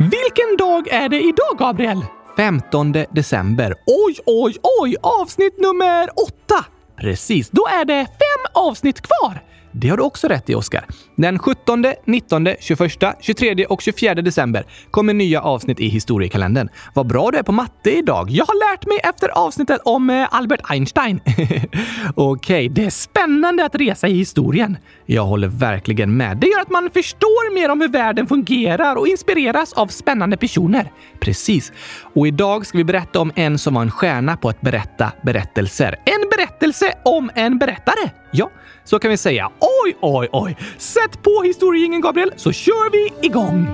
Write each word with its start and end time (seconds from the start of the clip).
Vilken 0.00 0.56
dag 0.58 0.88
är 0.88 1.08
det 1.08 1.20
idag, 1.20 1.58
Gabriel? 1.58 2.04
15 2.36 2.92
december. 2.92 3.74
Oj, 3.86 4.16
oj, 4.26 4.56
oj! 4.80 4.96
Avsnitt 5.02 5.58
nummer 5.58 6.08
åtta! 6.26 6.64
Precis, 6.96 7.50
då 7.50 7.66
är 7.66 7.84
det 7.84 8.06
fem 8.06 8.62
avsnitt 8.62 9.00
kvar. 9.00 9.42
Det 9.72 9.88
har 9.88 9.96
du 9.96 10.02
också 10.02 10.28
rätt 10.28 10.50
i, 10.50 10.54
Oskar. 10.54 10.84
Den 11.16 11.38
17, 11.38 11.84
19, 12.06 12.48
21, 12.60 12.92
23 13.20 13.66
och 13.66 13.82
24 13.82 14.14
december 14.14 14.66
kommer 14.90 15.14
nya 15.14 15.40
avsnitt 15.40 15.80
i 15.80 15.88
historiekalendern. 15.88 16.68
Vad 16.94 17.06
bra 17.06 17.30
du 17.30 17.38
är 17.38 17.42
på 17.42 17.52
matte 17.52 17.90
idag. 17.90 18.30
Jag 18.30 18.44
har 18.44 18.72
lärt 18.72 18.86
mig 18.86 18.98
efter 19.02 19.28
avsnittet 19.28 19.80
om 19.84 20.10
eh, 20.10 20.28
Albert 20.30 20.60
Einstein. 20.64 21.20
Okej, 22.14 22.66
okay, 22.66 22.68
det 22.68 22.84
är 22.84 22.90
spännande 22.90 23.64
att 23.64 23.74
resa 23.74 24.08
i 24.08 24.12
historien. 24.12 24.76
Jag 25.06 25.24
håller 25.24 25.48
verkligen 25.48 26.16
med. 26.16 26.36
Det 26.36 26.46
gör 26.46 26.60
att 26.60 26.70
man 26.70 26.90
förstår 26.90 27.54
mer 27.54 27.70
om 27.70 27.80
hur 27.80 27.88
världen 27.88 28.26
fungerar 28.26 28.96
och 28.96 29.08
inspireras 29.08 29.72
av 29.72 29.86
spännande 29.86 30.36
personer. 30.36 30.92
Precis. 31.20 31.72
Och 32.14 32.26
idag 32.26 32.66
ska 32.66 32.78
vi 32.78 32.84
berätta 32.84 33.20
om 33.20 33.32
en 33.36 33.58
som 33.58 33.74
var 33.74 33.82
en 33.82 33.90
stjärna 33.90 34.36
på 34.36 34.48
att 34.48 34.60
berätta 34.60 35.12
berättelser. 35.22 35.96
En 36.04 36.28
berättelse 36.30 36.49
om 37.02 37.30
en 37.34 37.58
berättare. 37.58 38.10
Ja, 38.30 38.50
så 38.84 38.98
kan 38.98 39.10
vi 39.10 39.16
säga. 39.16 39.50
Oj, 39.84 39.96
oj, 40.00 40.28
oj! 40.32 40.56
Sätt 40.78 41.22
på 41.22 41.42
historieringen, 41.42 42.00
Gabriel, 42.00 42.32
så 42.36 42.52
kör 42.52 42.90
vi 42.90 43.26
igång! 43.26 43.66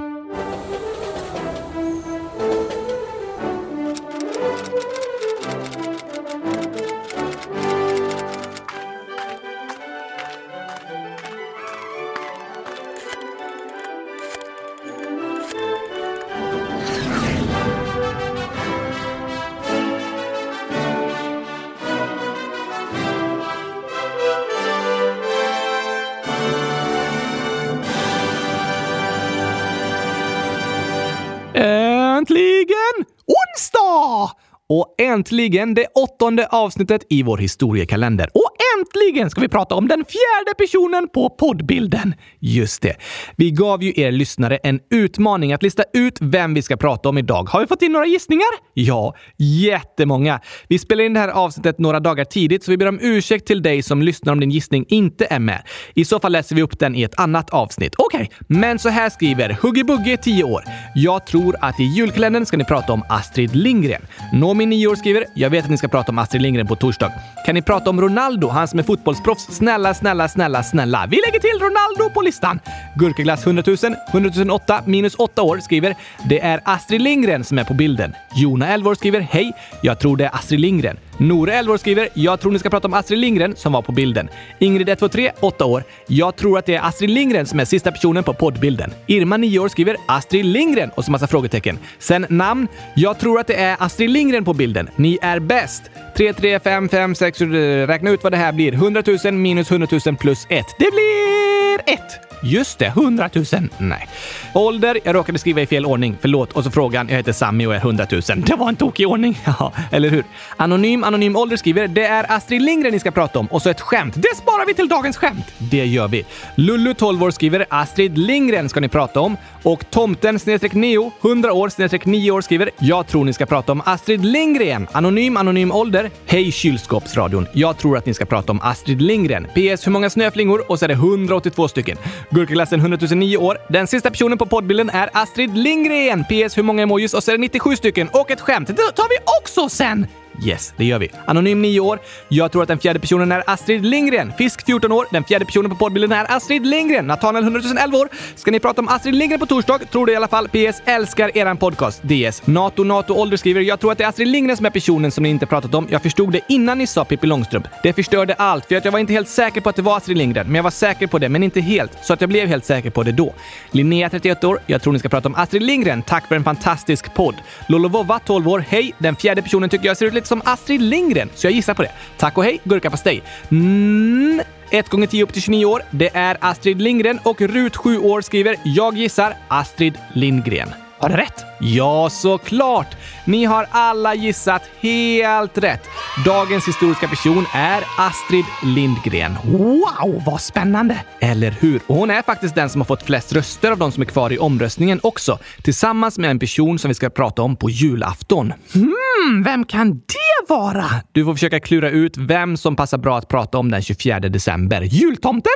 Äntligen 35.17 35.75
det 35.75 35.87
åttonde 35.95 36.47
avsnittet 36.47 37.03
i 37.11 37.23
vår 37.23 37.39
historiekalender. 37.39 38.31
Och 38.35 38.51
äntligen 38.79 39.31
ska 39.31 39.41
vi 39.41 39.49
prata 39.49 39.75
om 39.75 39.89
den 39.89 40.05
fjärde 40.05 40.55
personen 40.59 41.09
på 41.09 41.31
poddbilden. 41.31 42.15
Just 42.41 42.83
det. 42.83 42.97
Vi 43.37 43.51
gav 43.51 43.83
ju 43.83 43.93
er 43.97 44.13
lyssnare 44.13 44.57
en 44.57 44.81
utmaning 44.91 45.53
att 45.53 45.63
lista 45.63 45.85
ut 45.93 46.19
vem 46.21 46.55
vi 46.55 46.63
ska 46.63 46.77
prata 46.77 47.09
om 47.09 47.19
idag. 47.19 47.49
Har 47.49 47.61
vi 47.61 47.67
fått 47.67 47.83
in 47.83 47.93
några 47.93 48.07
gissningar? 48.07 48.49
Ja, 48.75 49.15
jättemånga. 49.39 50.41
Vi 50.69 50.79
spelar 50.79 51.05
in 51.05 51.15
det 51.15 51.21
här 51.21 51.29
avsnittet 51.29 51.79
några 51.79 52.01
dagar 52.01 52.25
tidigt, 52.25 52.65
så 52.65 52.71
vi 52.71 52.77
ber 52.77 52.89
om 52.89 52.99
ursäkt 53.03 53.47
till 53.47 53.63
dig 53.63 53.83
som 53.83 54.03
lyssnar 54.03 54.33
om 54.33 54.41
din 54.41 54.51
gissning 54.51 54.85
inte 54.89 55.27
är 55.31 55.39
med. 55.39 55.63
I 55.95 56.05
så 56.05 56.21
fall 56.21 56.33
läser 56.33 56.57
vi 56.57 56.63
upp 56.63 56.79
den 56.79 56.95
i 56.95 57.03
ett 57.03 57.21
annat 57.21 57.51
avsnitt. 57.51 57.95
Okej, 57.99 58.21
okay. 58.21 58.59
men 58.59 58.79
så 58.79 58.89
här 58.89 59.11
skriver 59.11 59.59
Huggy 59.63 59.85
Bugge, 59.85 60.17
10 60.17 60.45
år. 60.45 60.63
Jag 60.95 61.27
tror 61.27 61.57
att 61.61 61.81
i 61.81 61.85
julkalendern 61.85 62.47
ska 62.47 62.57
ni 62.57 62.65
prata 62.65 62.93
om 62.93 63.03
Astrid 63.09 63.57
Lindgren. 63.57 64.03
Nomi, 64.33 64.67
9 64.67 64.87
år, 64.87 64.97
skriver 65.07 65.25
Jag 65.35 65.51
vet 65.51 65.65
att 65.65 65.71
ni 65.71 65.79
ska 65.79 65.89
prata 65.89 66.13
om 66.13 66.19
Astrid 66.19 66.43
Lindgren 66.43 66.67
på 66.67 66.77
torsdag. 66.77 67.13
Kan 67.47 67.55
ni 67.55 67.63
prata 67.63 67.91
om 67.91 68.01
Ronaldo? 68.01 68.49
Han 68.49 68.69
som 68.69 68.79
är 68.79 68.83
fotbollsproffs. 68.83 69.43
Snälla, 69.57 69.95
snälla, 69.95 70.29
snälla, 70.29 70.63
snälla. 70.63 71.07
Vi 71.11 71.17
lägger 71.27 71.41
till 71.41 71.61
Ronaldo 71.61 72.15
på 72.15 72.23
listan. 72.23 72.61
Gurkaglass 72.95 73.47
100 73.47 73.63
000, 73.67 73.77
100 74.13 74.55
008 74.55 74.83
minus 74.87 75.15
8 75.15 75.43
år 75.43 75.59
skriver 75.59 75.95
Det 76.29 76.41
är 76.41 76.61
Astrid 76.65 77.01
Lindgren 77.01 77.45
som 77.45 77.59
är 77.59 77.65
på 77.65 77.75
bilden. 77.75 78.15
Jona 78.37 78.69
11 78.69 78.91
år 78.91 78.95
skriver 78.95 79.21
Hej, 79.21 79.53
jag 79.83 79.99
tror 79.99 80.17
det 80.17 80.25
är 80.25 80.35
Astrid 80.35 80.61
Lindgren. 80.61 80.97
Nore 81.19 81.53
11 81.53 81.73
år 81.73 81.77
skriver 81.79 82.09
“Jag 82.15 82.41
tror 82.41 82.53
ni 82.53 82.59
ska 82.59 82.71
prata 82.71 82.89
om 82.89 82.95
Astrid 82.95 83.19
Lindgren 83.19 83.57
som 83.57 83.73
var 83.73 83.83
på 83.83 83.93
bilden”. 83.93 84.29
Ingrid 84.59 84.89
123, 84.89 85.33
8 85.41 85.65
år. 85.65 85.85
“Jag 86.07 86.37
tror 86.37 86.59
att 86.59 86.67
det 86.67 86.75
är 86.75 86.89
Astrid 86.89 87.11
Lindgren 87.11 87.47
som 87.47 87.61
är 87.61 87.65
sista 87.65 87.93
personen 87.93 88.25
på 88.25 88.35
poddbilden”. 88.35 88.93
Irma 89.07 89.37
9 89.37 89.59
år 89.59 89.69
skriver 89.69 89.97
“Astrid 90.07 90.45
Lindgren” 90.45 90.91
och 90.95 91.05
så 91.05 91.11
massa 91.11 91.27
frågetecken. 91.27 91.79
Sen 91.99 92.27
namn. 92.29 92.69
“Jag 92.97 93.19
tror 93.19 93.41
att 93.41 93.47
det 93.47 93.55
är 93.55 93.77
Astrid 93.81 94.11
Lindgren 94.11 94.45
på 94.45 94.55
bilden. 94.55 94.89
Ni 94.97 95.19
är 95.23 95.39
bäst”. 95.39 95.83
3, 96.17 96.33
3, 96.33 96.61
5, 96.61 96.89
5, 96.89 97.15
6, 97.15 97.41
räkna 97.41 98.11
ut 98.11 98.23
vad 98.23 98.33
det 98.33 98.37
här 98.37 98.53
blir. 98.53 98.73
100 98.73 99.03
000 99.25 99.35
minus 99.35 99.71
100 99.71 99.89
000 100.07 100.17
plus 100.17 100.47
1. 100.49 100.67
Det 100.79 100.91
blir 100.93 101.95
1! 101.95 102.26
Just 102.47 102.79
det, 102.79 102.87
100 102.87 103.31
000. 103.35 103.45
Nej. 103.79 104.09
Ålder? 104.55 104.99
Jag 105.05 105.15
råkade 105.15 105.39
skriva 105.39 105.61
i 105.61 105.67
fel 105.67 105.87
ordning. 105.87 106.17
Förlåt. 106.21 106.53
Och 106.53 106.65
så 106.65 106.71
frågan. 106.71 107.09
Jag 107.09 107.17
heter 107.17 107.33
Sammy 107.33 107.67
och 107.67 107.75
är 107.75 107.79
100 107.79 108.07
000. 108.13 108.23
Det 108.23 108.55
var 108.55 108.69
en 108.69 108.77
tokig 108.77 109.09
ordning. 109.09 109.39
Ja, 109.59 109.73
eller 109.91 110.09
hur? 110.09 110.25
Anonym 110.57 111.05
Anonym 111.05 111.37
Ålder 111.37 111.57
skriver 111.57 111.89
“Det 111.89 112.05
är 112.07 112.33
Astrid 112.33 112.63
Lindgren 112.63 112.93
ni 112.93 113.01
ska 113.01 113.11
prata 113.11 113.39
om” 113.39 113.47
och 113.47 113.63
så 113.63 113.71
ett 113.71 113.81
skämt. 113.81 114.15
Det 114.15 114.37
sparar 114.37 114.67
vi 114.67 114.75
till 114.75 114.89
dagens 114.89 115.17
skämt. 115.17 115.45
Det 115.59 115.85
gör 115.85 116.09
vi. 116.09 116.25
Lullu 116.55 116.95
12 116.95 117.23
år 117.23 117.31
skriver 117.31 117.67
“Astrid 117.69 118.19
Lindgren 118.19 118.69
ska 118.69 118.81
ni 118.81 118.89
prata 118.89 119.21
om” 119.21 119.37
och 119.63 119.91
Tomten 119.91 120.39
snedstreck 120.39 120.73
Neo 120.75 121.13
100 121.23 121.53
år 121.53 121.69
snedstreck 121.69 122.05
9 122.05 122.31
år 122.31 122.41
skriver 122.41 122.71
“Jag 122.79 123.07
tror 123.07 123.25
ni 123.25 123.33
ska 123.33 123.47
prata 123.47 123.73
om 123.73 123.83
Astrid 123.85 124.25
Lindgren”. 124.25 124.87
Anonym 124.93 125.37
Anonym 125.37 125.73
Ålder. 125.73 126.11
Hej 126.27 126.53
kylskåpsradion. 126.53 127.47
Jag 127.53 127.79
tror 127.79 127.97
att 127.97 128.07
ni 128.07 128.15
ska 128.15 128.25
prata 128.25 128.53
om 128.53 128.61
Astrid 128.63 129.03
Lindgren. 129.03 129.45
PS. 129.45 129.87
Hur 129.87 129.91
många 129.91 130.11
snöflingor? 130.11 130.71
Och 130.71 130.79
så 130.79 130.85
är 130.85 130.89
det 130.89 130.95
182 130.95 131.69
stycken. 131.69 131.97
Gurkaglassen 132.37 132.81
100 132.81 132.99
009 133.15 133.37
år. 133.37 133.59
Den 133.69 133.87
sista 133.87 134.11
personen 134.11 134.39
på 134.39 134.47
poddbilden 134.47 134.91
är 134.91 135.11
Astrid 135.13 135.57
Lindgren. 135.57 136.25
PS. 136.25 136.59
Hur 136.59 136.63
många 136.63 136.83
emojis? 136.83 137.15
Och 137.15 137.23
så 137.23 137.31
är 137.31 137.35
det 137.35 137.41
97 137.41 137.77
stycken. 137.77 138.09
Och 138.13 138.31
ett 138.31 138.41
skämt. 138.41 138.69
Det 138.69 138.75
tar 138.75 139.09
vi 139.09 139.17
också 139.41 139.69
sen! 139.69 140.07
Yes, 140.45 140.75
det 140.77 140.85
gör 140.85 140.99
vi. 140.99 141.11
Anonym 141.27 141.63
9 141.63 141.81
år. 141.81 141.99
Jag 142.29 142.53
tror 142.53 142.63
att 142.63 142.69
den 142.69 142.79
fjärde 142.79 143.01
personen 143.01 143.33
är 143.33 143.43
Astrid 143.47 143.87
Lindgren. 143.87 144.33
Fisk 144.39 144.67
14 144.67 144.93
år. 144.93 145.07
Den 145.11 145.25
fjärde 145.25 145.45
personen 145.45 145.71
på 145.71 145.77
poddbilden 145.77 146.13
är 146.13 146.37
Astrid 146.37 146.67
Lindgren. 146.67 147.07
Nathaniel 147.07 147.45
100 147.45 147.61
011 147.85 147.99
år. 147.99 148.09
Ska 148.35 148.51
ni 148.51 148.61
prata 148.61 148.81
om 148.81 148.89
Astrid 148.89 149.15
Lindgren 149.15 149.41
på 149.41 149.47
torsdag? 149.47 149.79
Tror 149.79 150.07
det 150.07 150.13
i 150.13 150.17
alla 150.17 150.29
fall. 150.29 150.49
PS. 150.49 150.83
Älskar 150.85 151.37
eran 151.37 151.57
podcast. 151.57 152.03
DS. 152.03 152.47
Nato 152.47 152.85
Nato 152.85 153.15
Ålder 153.15 153.37
skriver 153.37 153.61
Jag 153.61 153.81
tror 153.81 153.93
att 153.93 153.99
det 153.99 154.05
är 154.05 154.09
Astrid 154.09 154.29
Lindgren 154.29 154.57
som 154.57 154.67
är 154.67 154.71
personen 154.71 155.11
som 155.11 155.23
ni 155.23 155.29
inte 155.29 155.47
pratat 155.47 155.75
om. 155.75 155.87
Jag 155.91 156.03
förstod 156.03 156.33
det 156.33 156.41
innan 156.49 156.79
ni 156.79 156.87
sa 156.87 157.05
Pippi 157.05 157.27
Långstrump. 157.27 157.67
Det 157.83 157.93
förstörde 157.93 158.35
allt, 158.35 158.67
för 158.67 158.77
att 158.77 158.85
jag 158.85 158.93
var 158.93 158.99
inte 158.99 159.13
helt 159.13 159.29
säker 159.29 159.61
på 159.61 159.69
att 159.69 159.77
det 159.77 159.83
var 159.83 159.97
Astrid 159.97 160.19
Lindgren. 160.19 160.47
Men 160.47 160.55
jag 160.55 160.63
var 160.63 160.71
säker 160.71 161.07
på 161.07 161.19
det, 161.19 161.29
men 161.29 161.43
inte 161.43 161.61
helt. 161.61 161.93
Så 162.03 162.13
att 162.13 162.21
jag 162.21 162.31
blev 162.31 162.49
helt 162.49 162.65
säker 162.65 162.91
på 162.91 163.03
det 163.03 163.13
då. 163.13 163.35
Linnea 163.71 164.11
31 164.11 164.45
år. 164.45 164.61
Jag 164.67 164.83
tror 164.83 164.93
ni 164.93 164.99
ska 164.99 165.09
prata 165.09 165.29
om 165.29 165.35
Astrid 165.35 165.63
Lindgren. 165.63 166.03
Tack 166.03 166.29
för 166.29 166.37
en 166.37 166.45
fantastisk 166.45 167.15
podd. 167.15 167.35
Lolovova 167.69 168.19
12 168.19 168.49
år. 168.49 168.65
Hej! 168.69 168.95
Den 168.99 169.17
fjärde 169.17 169.43
personen 169.43 169.69
tycker 169.69 169.87
jag 169.87 169.97
ser 169.97 170.07
ut 170.07 170.15
lite 170.15 170.26
som 170.27 170.43
Astrid 170.45 170.83
Lindgren, 170.83 171.31
så 171.35 171.47
jag 171.47 171.53
gissar 171.53 171.75
på 171.75 171.83
det. 171.83 171.93
Tack 172.17 172.39
och 172.39 172.45
hej, 172.45 172.61
gurkapastej. 172.65 173.23
Mm. 173.51 174.41
1 174.71 174.89
gånger 174.89 175.07
10 175.07 175.23
upp 175.23 175.33
till 175.33 175.43
29 175.43 175.65
år. 175.65 175.83
Det 175.91 176.17
är 176.17 176.37
Astrid 176.41 176.83
Lindgren 176.83 177.19
och 177.23 177.41
Rut 177.41 177.77
7 177.77 177.99
år 177.99 178.21
skriver 178.21 178.57
“Jag 178.65 178.97
gissar 178.97 179.35
Astrid 179.49 179.99
Lindgren”. 180.13 180.86
Har 180.99 181.09
det 181.09 181.17
rätt? 181.17 181.45
Ja, 181.61 182.09
såklart! 182.11 182.97
Ni 183.25 183.45
har 183.45 183.67
alla 183.71 184.15
gissat 184.15 184.63
helt 184.81 185.59
rätt. 185.59 185.81
Dagens 186.25 186.69
historiska 186.69 187.09
person 187.09 187.47
är 187.55 187.85
Astrid 187.99 188.45
Lindgren. 188.65 189.37
Wow, 189.45 190.23
vad 190.27 190.41
spännande! 190.41 191.01
Eller 191.21 191.51
hur? 191.51 191.81
Och 191.87 191.97
hon 191.97 192.11
är 192.11 192.23
faktiskt 192.23 192.55
den 192.55 192.71
som 192.71 192.81
har 192.81 192.87
fått 192.87 193.03
flest 193.03 193.33
röster 193.33 193.71
av 193.71 193.79
de 193.79 193.93
som 193.93 194.01
är 194.01 194.07
kvar 194.07 194.33
i 194.33 194.39
omröstningen 194.39 195.01
också. 195.03 195.39
Tillsammans 195.63 196.19
med 196.19 196.31
en 196.31 196.39
person 196.39 196.79
som 196.79 196.89
vi 196.89 196.95
ska 196.95 197.11
prata 197.11 197.43
om 197.43 197.57
på 197.57 197.71
julafton. 197.71 198.53
Hmm, 198.75 199.43
vem 199.45 199.65
kan 199.65 199.95
det 199.95 200.49
vara? 200.49 200.85
Du 201.13 201.25
får 201.25 201.35
försöka 201.35 201.61
klura 201.61 201.91
ut 201.91 202.17
vem 202.17 202.57
som 202.57 202.77
passar 202.77 202.99
bra 202.99 203.19
att 203.19 203.29
prata 203.29 203.59
om 203.59 203.71
den 203.71 203.83
24 203.83 204.21
december. 204.21 204.83
Jultomten? 204.83 205.53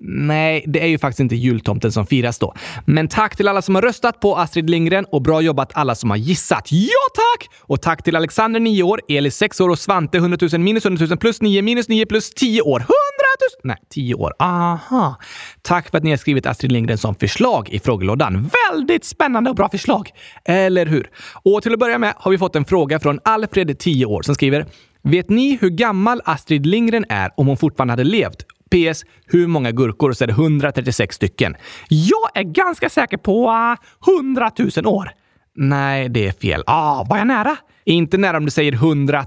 Nej, 0.00 0.64
det 0.66 0.82
är 0.82 0.86
ju 0.86 0.98
faktiskt 0.98 1.20
inte 1.20 1.36
jultomten 1.36 1.92
som 1.92 2.06
firas 2.06 2.38
då. 2.38 2.54
Men 2.84 3.08
tack 3.08 3.36
till 3.36 3.48
alla 3.48 3.62
som 3.62 3.74
har 3.74 3.82
röstat 3.82 4.20
på 4.20 4.36
Astrid 4.36 4.70
Lindgren 4.70 5.04
och 5.12 5.22
bra 5.22 5.40
jobbat 5.40 5.70
alla 5.74 5.94
som 5.94 6.10
har 6.10 6.16
gissat. 6.16 6.68
Ja, 6.72 6.88
tack! 7.14 7.50
Och 7.60 7.82
tack 7.82 8.02
till 8.02 8.16
Alexander 8.16 8.60
9 8.60 8.82
år, 8.82 9.00
Elis 9.08 9.36
6 9.36 9.60
år 9.60 9.68
och 9.68 9.78
Svante 9.78 10.18
100 10.18 10.38
000 10.52 10.60
minus 10.60 10.84
100 10.84 11.06
000 11.06 11.18
plus 11.18 11.42
9 11.42 11.62
minus 11.62 11.88
9 11.88 12.06
plus 12.06 12.30
10 12.30 12.62
år. 12.62 12.78
100 12.78 12.90
000! 12.90 13.60
Nej, 13.64 13.76
10 13.90 14.14
år. 14.14 14.32
Aha. 14.38 15.20
Tack 15.62 15.90
för 15.90 15.98
att 15.98 16.04
ni 16.04 16.10
har 16.10 16.16
skrivit 16.16 16.46
Astrid 16.46 16.72
Lindgren 16.72 16.98
som 16.98 17.14
förslag 17.14 17.68
i 17.70 17.78
frågelådan. 17.78 18.50
Väldigt 18.70 19.04
spännande 19.04 19.50
och 19.50 19.56
bra 19.56 19.68
förslag! 19.68 20.10
Eller 20.44 20.86
hur? 20.86 21.10
Och 21.42 21.62
till 21.62 21.72
att 21.72 21.78
börja 21.78 21.98
med 21.98 22.14
har 22.16 22.30
vi 22.30 22.38
fått 22.38 22.56
en 22.56 22.64
fråga 22.64 23.00
från 23.00 23.20
Alfred 23.24 23.78
10 23.78 24.06
år 24.06 24.22
som 24.22 24.34
skriver 24.34 24.66
Vet 25.02 25.30
ni 25.30 25.58
hur 25.60 25.70
gammal 25.70 26.20
Astrid 26.24 26.66
Lindgren 26.66 27.04
är 27.08 27.30
om 27.36 27.46
hon 27.46 27.56
fortfarande 27.56 27.92
hade 27.92 28.04
levt? 28.04 28.46
PS. 28.70 29.04
Hur 29.26 29.46
många 29.46 29.72
gurkor? 29.72 30.12
Så 30.12 30.24
är 30.24 30.28
det 30.28 30.32
136 30.32 31.16
stycken. 31.16 31.56
Jag 31.88 32.30
är 32.34 32.42
ganska 32.42 32.88
säker 32.88 33.16
på 33.16 33.50
uh, 33.50 34.14
100 34.18 34.50
000 34.76 34.86
år. 34.86 35.10
Nej, 35.56 36.08
det 36.08 36.26
är 36.28 36.32
fel. 36.32 36.62
Ah, 36.66 37.04
var 37.04 37.18
jag 37.18 37.26
nära? 37.26 37.56
Inte 37.84 38.18
nära 38.18 38.36
om 38.36 38.44
du 38.44 38.50
säger 38.50 38.72
100 38.72 39.24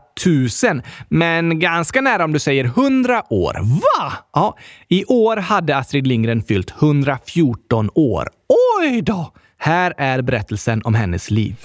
000, 0.63 0.81
men 1.09 1.59
ganska 1.59 2.01
nära 2.01 2.23
om 2.23 2.33
du 2.33 2.39
säger 2.39 2.63
100 2.65 3.23
år. 3.29 3.53
Va? 3.63 4.13
Ja, 4.33 4.57
i 4.87 5.05
år 5.05 5.37
hade 5.37 5.77
Astrid 5.77 6.07
Lindgren 6.07 6.43
fyllt 6.43 6.73
114 6.81 7.89
år. 7.95 8.29
Oj 8.79 9.01
då! 9.01 9.33
Här 9.57 9.93
är 9.97 10.21
berättelsen 10.21 10.81
om 10.83 10.95
hennes 10.95 11.31
liv. 11.31 11.55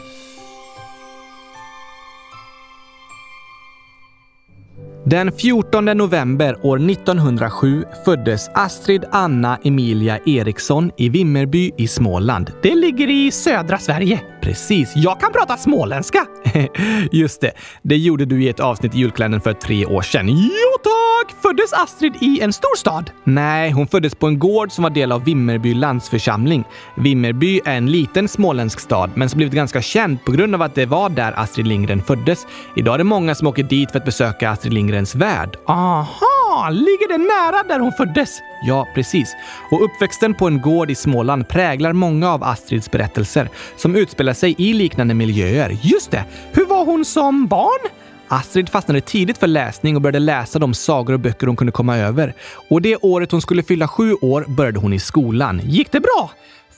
Den 5.05 5.33
14 5.33 5.85
november 5.85 6.67
år 6.67 6.91
1907 6.91 7.85
föddes 8.05 8.49
Astrid 8.55 9.05
Anna 9.11 9.59
Emilia 9.65 10.19
Eriksson 10.27 10.91
i 10.97 11.09
Vimmerby 11.09 11.73
i 11.77 11.89
Småland. 11.89 12.53
Det 12.63 12.75
ligger 12.75 13.11
i 13.11 13.31
södra 13.31 13.79
Sverige. 13.79 14.21
Precis, 14.43 14.93
jag 14.97 15.21
kan 15.21 15.33
prata 15.33 15.57
småländska! 15.57 16.27
Just 17.13 17.41
det, 17.41 17.53
det 17.83 17.97
gjorde 17.97 18.25
du 18.25 18.45
i 18.45 18.49
ett 18.49 18.61
avsnitt 18.61 18.95
i 18.95 18.99
julkalendern 18.99 19.41
för 19.41 19.53
tre 19.53 19.87
år 19.87 20.03
sedan. 20.03 20.29
Jo 20.29 20.79
tack! 20.83 21.02
Föddes 21.43 21.73
Astrid 21.73 22.17
i 22.21 22.41
en 22.41 22.53
stor 22.53 22.77
stad? 22.77 23.11
Nej, 23.25 23.71
hon 23.71 23.87
föddes 23.87 24.15
på 24.15 24.27
en 24.27 24.39
gård 24.39 24.73
som 24.73 24.83
var 24.83 24.91
del 24.91 25.13
av 25.13 25.25
Vimmerby 25.25 25.75
landsförsamling. 25.75 26.65
Vimmerby 26.97 27.61
är 27.65 27.77
en 27.77 27.91
liten 27.91 28.29
småländsk 28.29 28.81
stad, 28.81 29.11
men 29.15 29.29
som 29.29 29.37
blivit 29.37 29.55
ganska 29.55 29.83
känd 29.83 30.25
på 30.25 30.33
grund 30.33 30.55
av 30.55 30.63
att 30.63 30.75
det 30.75 30.87
var 30.87 31.09
där 31.09 31.41
Astrid 31.41 31.67
Lindgren 31.67 32.03
föddes. 32.03 32.47
Idag 32.77 32.95
är 32.95 32.99
det 32.99 33.05
många 33.05 33.35
som 33.35 33.47
åker 33.47 33.63
dit 33.63 33.91
för 33.91 33.99
att 33.99 34.05
besöka 34.05 34.51
Astrid 34.51 34.73
Lindgrens 34.73 35.15
värld. 35.15 35.57
Aha! 35.67 36.69
Ligger 36.71 37.09
det 37.09 37.19
nära 37.19 37.63
där 37.69 37.81
hon 37.81 37.93
föddes? 37.93 38.41
Ja, 38.67 38.89
precis. 38.95 39.35
Och 39.71 39.85
uppväxten 39.85 40.35
på 40.35 40.47
en 40.47 40.61
gård 40.61 40.91
i 40.91 40.95
Småland 40.95 41.49
präglar 41.49 41.93
många 41.93 42.33
av 42.33 42.45
Astrids 42.45 42.91
berättelser 42.91 43.49
som 43.77 43.97
utspelar 43.97 44.33
sig 44.33 44.55
i 44.59 44.73
liknande 44.73 45.15
miljöer. 45.15 45.79
Just 45.83 46.11
det! 46.11 46.25
Hur 46.53 46.67
var 46.67 46.85
hon 46.85 47.05
som 47.05 47.47
barn? 47.47 48.02
Astrid 48.33 48.69
fastnade 48.69 49.01
tidigt 49.01 49.39
för 49.39 49.47
läsning 49.47 49.97
och 49.97 50.03
började 50.03 50.19
läsa 50.19 50.59
de 50.59 50.75
sagor 50.75 51.15
och 51.15 51.21
böcker 51.21 51.47
hon 51.47 51.57
kunde 51.57 51.73
komma 51.73 51.97
över. 51.97 52.35
Och 52.71 52.83
det 52.83 52.97
året 52.97 53.33
hon 53.33 53.41
skulle 53.41 53.63
fylla 53.63 53.89
sju 53.89 54.15
år 54.15 54.45
började 54.49 54.79
hon 54.79 54.93
i 54.93 54.99
skolan. 54.99 55.61
Gick 55.65 55.93
det 55.93 56.01
bra? 56.01 56.31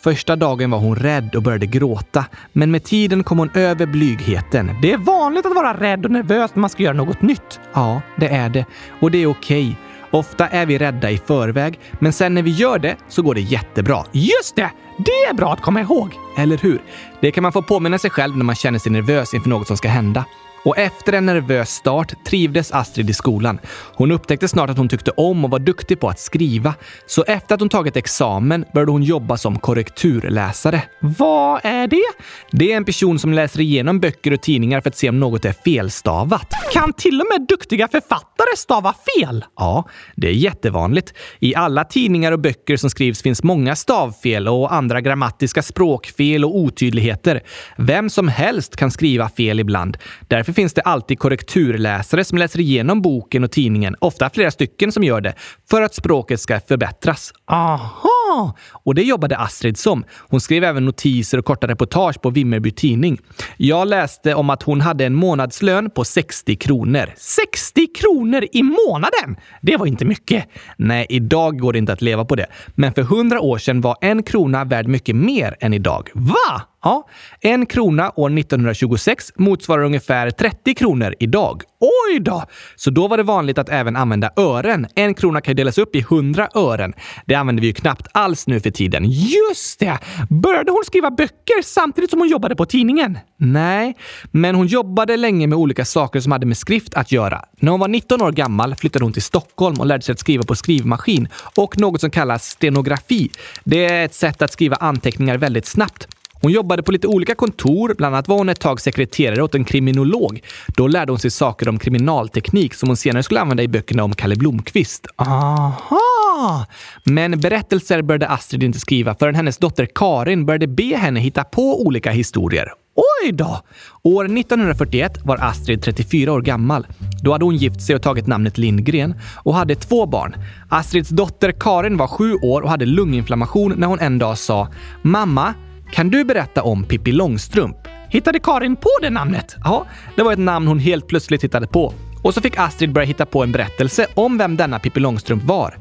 Första 0.02 0.36
dagen 0.36 0.70
var 0.70 0.78
hon 0.78 0.96
rädd 0.96 1.34
och 1.34 1.42
började 1.42 1.66
gråta, 1.66 2.24
men 2.52 2.70
med 2.70 2.84
tiden 2.84 3.24
kom 3.24 3.38
hon 3.38 3.50
över 3.54 3.86
blygheten. 3.86 4.70
Det 4.82 4.92
är 4.92 4.98
vanligt 4.98 5.46
att 5.46 5.54
vara 5.54 5.80
rädd 5.80 6.04
och 6.04 6.10
nervös 6.10 6.50
när 6.54 6.60
man 6.60 6.70
ska 6.70 6.82
göra 6.82 6.94
något 6.94 7.22
nytt. 7.22 7.60
Ja, 7.74 8.02
det 8.16 8.28
är 8.28 8.48
det. 8.48 8.64
Och 9.00 9.10
det 9.10 9.18
är 9.18 9.26
okej. 9.26 9.68
Okay. 9.68 9.74
Ofta 10.20 10.48
är 10.48 10.66
vi 10.66 10.78
rädda 10.78 11.10
i 11.10 11.18
förväg, 11.18 11.80
men 11.98 12.12
sen 12.12 12.34
när 12.34 12.42
vi 12.42 12.50
gör 12.50 12.78
det 12.78 12.96
så 13.08 13.22
går 13.22 13.34
det 13.34 13.40
jättebra. 13.40 14.04
Just 14.12 14.56
det! 14.56 14.70
Det 14.98 15.30
är 15.30 15.34
bra 15.34 15.52
att 15.52 15.60
komma 15.60 15.80
ihåg! 15.80 16.14
Eller 16.38 16.58
hur? 16.58 16.82
Det 17.20 17.30
kan 17.30 17.42
man 17.42 17.52
få 17.52 17.62
påminna 17.62 17.98
sig 17.98 18.10
själv 18.10 18.36
när 18.36 18.44
man 18.44 18.54
känner 18.54 18.78
sig 18.78 18.92
nervös 18.92 19.34
inför 19.34 19.50
något 19.50 19.66
som 19.66 19.76
ska 19.76 19.88
hända. 19.88 20.24
Och 20.64 20.78
efter 20.78 21.12
en 21.12 21.26
nervös 21.26 21.70
start 21.70 22.24
trivdes 22.24 22.72
Astrid 22.72 23.10
i 23.10 23.14
skolan. 23.14 23.58
Hon 23.94 24.10
upptäckte 24.10 24.48
snart 24.48 24.70
att 24.70 24.78
hon 24.78 24.88
tyckte 24.88 25.10
om 25.10 25.44
och 25.44 25.50
var 25.50 25.58
duktig 25.58 26.00
på 26.00 26.08
att 26.08 26.20
skriva. 26.20 26.74
Så 27.06 27.24
efter 27.26 27.54
att 27.54 27.60
hon 27.60 27.68
tagit 27.68 27.96
examen 27.96 28.64
började 28.74 28.92
hon 28.92 29.02
jobba 29.02 29.36
som 29.36 29.58
korrekturläsare. 29.58 30.82
Vad 31.00 31.60
är 31.64 31.86
det? 31.86 32.02
Det 32.50 32.72
är 32.72 32.76
en 32.76 32.84
person 32.84 33.18
som 33.18 33.32
läser 33.32 33.60
igenom 33.60 34.00
böcker 34.00 34.32
och 34.32 34.40
tidningar 34.40 34.80
för 34.80 34.90
att 34.90 34.96
se 34.96 35.08
om 35.08 35.20
något 35.20 35.44
är 35.44 35.52
felstavat. 35.52 36.52
Kan 36.72 36.92
till 36.92 37.20
och 37.20 37.26
med 37.32 37.46
duktiga 37.48 37.88
författare 37.88 38.56
stava 38.56 38.94
fel? 39.18 39.44
Ja, 39.56 39.88
det 40.16 40.28
är 40.28 40.32
jättevanligt. 40.32 41.14
I 41.38 41.54
alla 41.54 41.84
tidningar 41.84 42.32
och 42.32 42.40
böcker 42.40 42.76
som 42.76 42.90
skrivs 42.90 43.22
finns 43.22 43.42
många 43.42 43.76
stavfel 43.76 44.48
och 44.48 44.74
andra 44.74 45.00
grammatiska 45.00 45.62
språkfel 45.62 46.44
och 46.44 46.56
otydligheter. 46.56 47.42
Vem 47.76 48.10
som 48.10 48.28
helst 48.28 48.76
kan 48.76 48.90
skriva 48.90 49.28
fel 49.28 49.60
ibland. 49.60 49.96
Därför 50.28 50.53
finns 50.54 50.74
det 50.74 50.82
alltid 50.82 51.18
korrekturläsare 51.18 52.24
som 52.24 52.38
läser 52.38 52.60
igenom 52.60 53.02
boken 53.02 53.44
och 53.44 53.50
tidningen, 53.50 53.96
ofta 53.98 54.30
flera 54.30 54.50
stycken 54.50 54.92
som 54.92 55.04
gör 55.04 55.20
det, 55.20 55.34
för 55.70 55.82
att 55.82 55.94
språket 55.94 56.40
ska 56.40 56.60
förbättras. 56.60 57.32
Aha! 57.46 58.56
Och 58.72 58.94
det 58.94 59.02
jobbade 59.02 59.36
Astrid 59.36 59.78
som. 59.78 60.04
Hon 60.28 60.40
skrev 60.40 60.64
även 60.64 60.84
notiser 60.84 61.38
och 61.38 61.44
korta 61.44 61.68
reportage 61.68 62.20
på 62.22 62.30
Vimmerby 62.30 62.70
Tidning. 62.70 63.18
Jag 63.56 63.88
läste 63.88 64.34
om 64.34 64.50
att 64.50 64.62
hon 64.62 64.80
hade 64.80 65.04
en 65.04 65.14
månadslön 65.14 65.90
på 65.90 66.04
60 66.04 66.56
kronor. 66.56 67.14
60 67.16 67.86
kronor 67.86 68.44
i 68.52 68.62
månaden! 68.62 69.36
Det 69.62 69.76
var 69.76 69.86
inte 69.86 70.04
mycket. 70.04 70.44
Nej, 70.76 71.06
idag 71.08 71.58
går 71.58 71.72
det 71.72 71.78
inte 71.78 71.92
att 71.92 72.02
leva 72.02 72.24
på 72.24 72.34
det. 72.34 72.46
Men 72.74 72.92
för 72.92 73.02
100 73.02 73.40
år 73.40 73.58
sedan 73.58 73.80
var 73.80 73.96
en 74.00 74.22
krona 74.22 74.64
värd 74.64 74.86
mycket 74.86 75.16
mer 75.16 75.56
än 75.60 75.74
idag. 75.74 76.10
Va? 76.14 76.62
Ja, 76.84 77.08
en 77.40 77.66
krona 77.66 78.12
år 78.16 78.38
1926 78.38 79.32
motsvarar 79.36 79.84
ungefär 79.84 80.30
30 80.30 80.74
kronor 80.74 81.14
idag. 81.18 81.62
Oj 81.80 82.20
då! 82.20 82.44
Så 82.76 82.90
då 82.90 83.08
var 83.08 83.16
det 83.16 83.22
vanligt 83.22 83.58
att 83.58 83.68
även 83.68 83.96
använda 83.96 84.30
ören. 84.36 84.86
En 84.94 85.14
krona 85.14 85.40
kan 85.40 85.56
delas 85.56 85.78
upp 85.78 85.96
i 85.96 85.98
100 85.98 86.48
ören. 86.54 86.92
Det 87.26 87.34
använder 87.34 87.60
vi 87.60 87.66
ju 87.66 87.72
knappt 87.72 88.08
alls 88.12 88.46
nu 88.46 88.60
för 88.60 88.70
tiden. 88.70 89.04
Just 89.10 89.80
det! 89.80 89.98
Började 90.30 90.70
hon 90.70 90.82
skriva 90.86 91.10
böcker 91.10 91.62
samtidigt 91.62 92.10
som 92.10 92.18
hon 92.18 92.28
jobbade 92.28 92.56
på 92.56 92.66
tidningen? 92.66 93.18
Nej, 93.36 93.96
men 94.30 94.54
hon 94.54 94.66
jobbade 94.66 95.16
länge 95.16 95.46
med 95.46 95.58
olika 95.58 95.84
saker 95.84 96.20
som 96.20 96.32
hade 96.32 96.46
med 96.46 96.56
skrift 96.56 96.94
att 96.94 97.12
göra. 97.12 97.44
När 97.60 97.70
hon 97.70 97.80
var 97.80 97.88
19 97.88 98.22
år 98.22 98.32
gammal 98.32 98.74
flyttade 98.74 99.04
hon 99.04 99.12
till 99.12 99.22
Stockholm 99.22 99.80
och 99.80 99.86
lärde 99.86 100.02
sig 100.02 100.12
att 100.12 100.18
skriva 100.18 100.44
på 100.44 100.54
skrivmaskin 100.54 101.28
och 101.56 101.78
något 101.78 102.00
som 102.00 102.10
kallas 102.10 102.48
stenografi. 102.48 103.30
Det 103.64 103.84
är 103.84 104.04
ett 104.04 104.14
sätt 104.14 104.42
att 104.42 104.52
skriva 104.52 104.76
anteckningar 104.76 105.38
väldigt 105.38 105.66
snabbt. 105.66 106.08
Hon 106.44 106.52
jobbade 106.52 106.82
på 106.82 106.92
lite 106.92 107.06
olika 107.06 107.34
kontor, 107.34 107.94
bland 107.98 108.14
annat 108.14 108.28
var 108.28 108.36
hon 108.36 108.48
ett 108.48 108.60
tag 108.60 108.80
sekreterare 108.80 109.42
åt 109.42 109.54
en 109.54 109.64
kriminolog. 109.64 110.40
Då 110.76 110.86
lärde 110.86 111.12
hon 111.12 111.18
sig 111.18 111.30
saker 111.30 111.68
om 111.68 111.78
kriminalteknik 111.78 112.74
som 112.74 112.88
hon 112.88 112.96
senare 112.96 113.22
skulle 113.22 113.40
använda 113.40 113.62
i 113.62 113.68
böckerna 113.68 114.04
om 114.04 114.14
Kalle 114.14 114.36
Blomkvist. 114.36 115.06
Aha! 115.16 116.66
Men 117.04 117.40
berättelser 117.40 118.02
började 118.02 118.28
Astrid 118.28 118.62
inte 118.62 118.80
skriva 118.80 119.14
förrän 119.14 119.34
hennes 119.34 119.58
dotter 119.58 119.88
Karin 119.94 120.46
började 120.46 120.66
be 120.66 120.96
henne 120.96 121.20
hitta 121.20 121.44
på 121.44 121.86
olika 121.86 122.10
historier. 122.10 122.68
Oj 122.96 123.32
då! 123.32 123.60
År 124.02 124.24
1941 124.24 125.18
var 125.24 125.38
Astrid 125.40 125.82
34 125.82 126.32
år 126.32 126.40
gammal. 126.42 126.86
Då 127.22 127.32
hade 127.32 127.44
hon 127.44 127.56
gift 127.56 127.82
sig 127.82 127.96
och 127.96 128.02
tagit 128.02 128.26
namnet 128.26 128.58
Lindgren 128.58 129.14
och 129.36 129.54
hade 129.54 129.74
två 129.74 130.06
barn. 130.06 130.36
Astrids 130.68 131.08
dotter 131.08 131.52
Karin 131.60 131.96
var 131.96 132.06
sju 132.06 132.34
år 132.34 132.62
och 132.62 132.70
hade 132.70 132.86
lunginflammation 132.86 133.74
när 133.76 133.86
hon 133.86 134.00
en 134.00 134.18
dag 134.18 134.38
sa 134.38 134.68
“Mamma, 135.02 135.54
kan 135.94 136.10
du 136.10 136.24
berätta 136.24 136.62
om 136.62 136.84
Pippi 136.84 137.12
Långstrump? 137.12 137.76
Hittade 138.08 138.38
Karin 138.38 138.76
på 138.76 138.88
det 139.02 139.10
namnet? 139.10 139.56
Ja, 139.64 139.86
det 140.16 140.22
var 140.22 140.32
ett 140.32 140.38
namn 140.38 140.66
hon 140.66 140.78
helt 140.78 141.08
plötsligt 141.08 141.44
hittade 141.44 141.66
på. 141.66 141.92
Och 142.22 142.34
så 142.34 142.40
fick 142.40 142.58
Astrid 142.58 142.92
börja 142.92 143.06
hitta 143.06 143.26
på 143.26 143.42
en 143.42 143.52
berättelse 143.52 144.06
om 144.14 144.38
vem 144.38 144.56
denna 144.56 144.78
Pippi 144.78 145.00
Långstrump 145.00 145.42
var. 145.42 145.74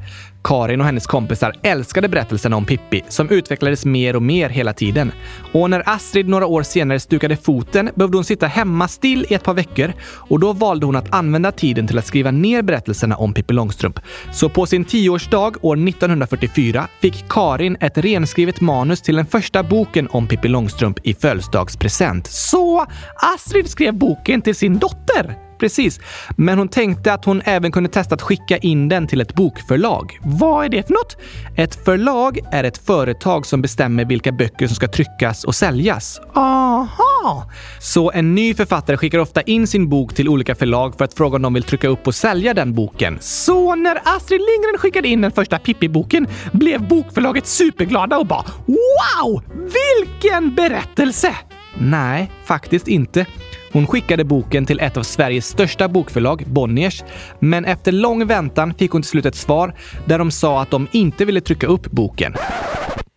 Karin 0.44 0.80
och 0.80 0.86
hennes 0.86 1.06
kompisar 1.06 1.54
älskade 1.62 2.08
berättelserna 2.08 2.56
om 2.56 2.64
Pippi 2.64 3.02
som 3.08 3.30
utvecklades 3.30 3.84
mer 3.84 4.16
och 4.16 4.22
mer 4.22 4.48
hela 4.48 4.72
tiden. 4.72 5.12
Och 5.52 5.70
när 5.70 5.82
Astrid 5.86 6.28
några 6.28 6.46
år 6.46 6.62
senare 6.62 7.00
stukade 7.00 7.36
foten 7.36 7.90
behövde 7.94 8.16
hon 8.16 8.24
sitta 8.24 8.46
hemma 8.46 8.88
still 8.88 9.26
i 9.30 9.34
ett 9.34 9.44
par 9.44 9.54
veckor 9.54 9.92
och 10.02 10.40
då 10.40 10.52
valde 10.52 10.86
hon 10.86 10.96
att 10.96 11.14
använda 11.14 11.52
tiden 11.52 11.86
till 11.86 11.98
att 11.98 12.06
skriva 12.06 12.30
ner 12.30 12.62
berättelserna 12.62 13.16
om 13.16 13.34
Pippi 13.34 13.54
Långstrump. 13.54 14.00
Så 14.32 14.48
på 14.48 14.66
sin 14.66 14.84
tioårsdag 14.84 15.52
år 15.60 15.88
1944 15.88 16.88
fick 17.00 17.28
Karin 17.28 17.76
ett 17.80 17.98
renskrivet 17.98 18.60
manus 18.60 19.02
till 19.02 19.16
den 19.16 19.26
första 19.26 19.62
boken 19.62 20.08
om 20.10 20.28
Pippi 20.28 20.48
Långstrump 20.48 20.98
i 21.02 21.14
födelsedagspresent. 21.14 22.26
Så 22.26 22.86
Astrid 23.34 23.70
skrev 23.70 23.94
boken 23.94 24.42
till 24.42 24.54
sin 24.54 24.78
dotter? 24.78 25.43
Precis. 25.58 26.00
Men 26.36 26.58
hon 26.58 26.68
tänkte 26.68 27.12
att 27.12 27.24
hon 27.24 27.42
även 27.44 27.72
kunde 27.72 27.90
testa 27.90 28.14
att 28.14 28.22
skicka 28.22 28.56
in 28.56 28.88
den 28.88 29.06
till 29.06 29.20
ett 29.20 29.34
bokförlag. 29.34 30.18
Vad 30.22 30.64
är 30.64 30.68
det 30.68 30.86
för 30.86 30.94
något? 30.94 31.16
Ett 31.56 31.84
förlag 31.84 32.38
är 32.52 32.64
ett 32.64 32.78
företag 32.78 33.46
som 33.46 33.62
bestämmer 33.62 34.04
vilka 34.04 34.32
böcker 34.32 34.66
som 34.66 34.76
ska 34.76 34.88
tryckas 34.88 35.44
och 35.44 35.54
säljas. 35.54 36.20
Aha! 36.34 37.50
Så 37.80 38.10
en 38.12 38.34
ny 38.34 38.54
författare 38.54 38.96
skickar 38.96 39.18
ofta 39.18 39.42
in 39.42 39.66
sin 39.66 39.88
bok 39.88 40.14
till 40.14 40.28
olika 40.28 40.54
förlag 40.54 40.94
för 40.98 41.04
att 41.04 41.14
fråga 41.14 41.36
om 41.36 41.42
de 41.42 41.54
vill 41.54 41.62
trycka 41.62 41.88
upp 41.88 42.06
och 42.06 42.14
sälja 42.14 42.54
den 42.54 42.74
boken. 42.74 43.18
Så 43.20 43.74
när 43.74 43.98
Astrid 44.04 44.40
Lindgren 44.40 44.78
skickade 44.78 45.08
in 45.08 45.20
den 45.20 45.32
första 45.32 45.58
Pippi-boken 45.58 46.26
blev 46.52 46.88
bokförlaget 46.88 47.46
superglada 47.46 48.18
och 48.18 48.26
bara 48.26 48.44
“Wow! 48.66 49.42
Vilken 49.54 50.54
berättelse!” 50.54 51.34
Nej, 51.78 52.30
faktiskt 52.44 52.88
inte. 52.88 53.26
Hon 53.74 53.86
skickade 53.86 54.24
boken 54.24 54.66
till 54.66 54.80
ett 54.80 54.96
av 54.96 55.02
Sveriges 55.02 55.46
största 55.46 55.88
bokförlag, 55.88 56.44
Bonniers, 56.46 57.04
men 57.38 57.64
efter 57.64 57.92
lång 57.92 58.26
väntan 58.26 58.74
fick 58.74 58.90
hon 58.90 59.02
till 59.02 59.08
slut 59.08 59.26
ett 59.26 59.34
svar 59.34 59.74
där 60.04 60.18
de 60.18 60.30
sa 60.30 60.62
att 60.62 60.70
de 60.70 60.88
inte 60.92 61.24
ville 61.24 61.40
trycka 61.40 61.66
upp 61.66 61.90
boken. 61.90 62.34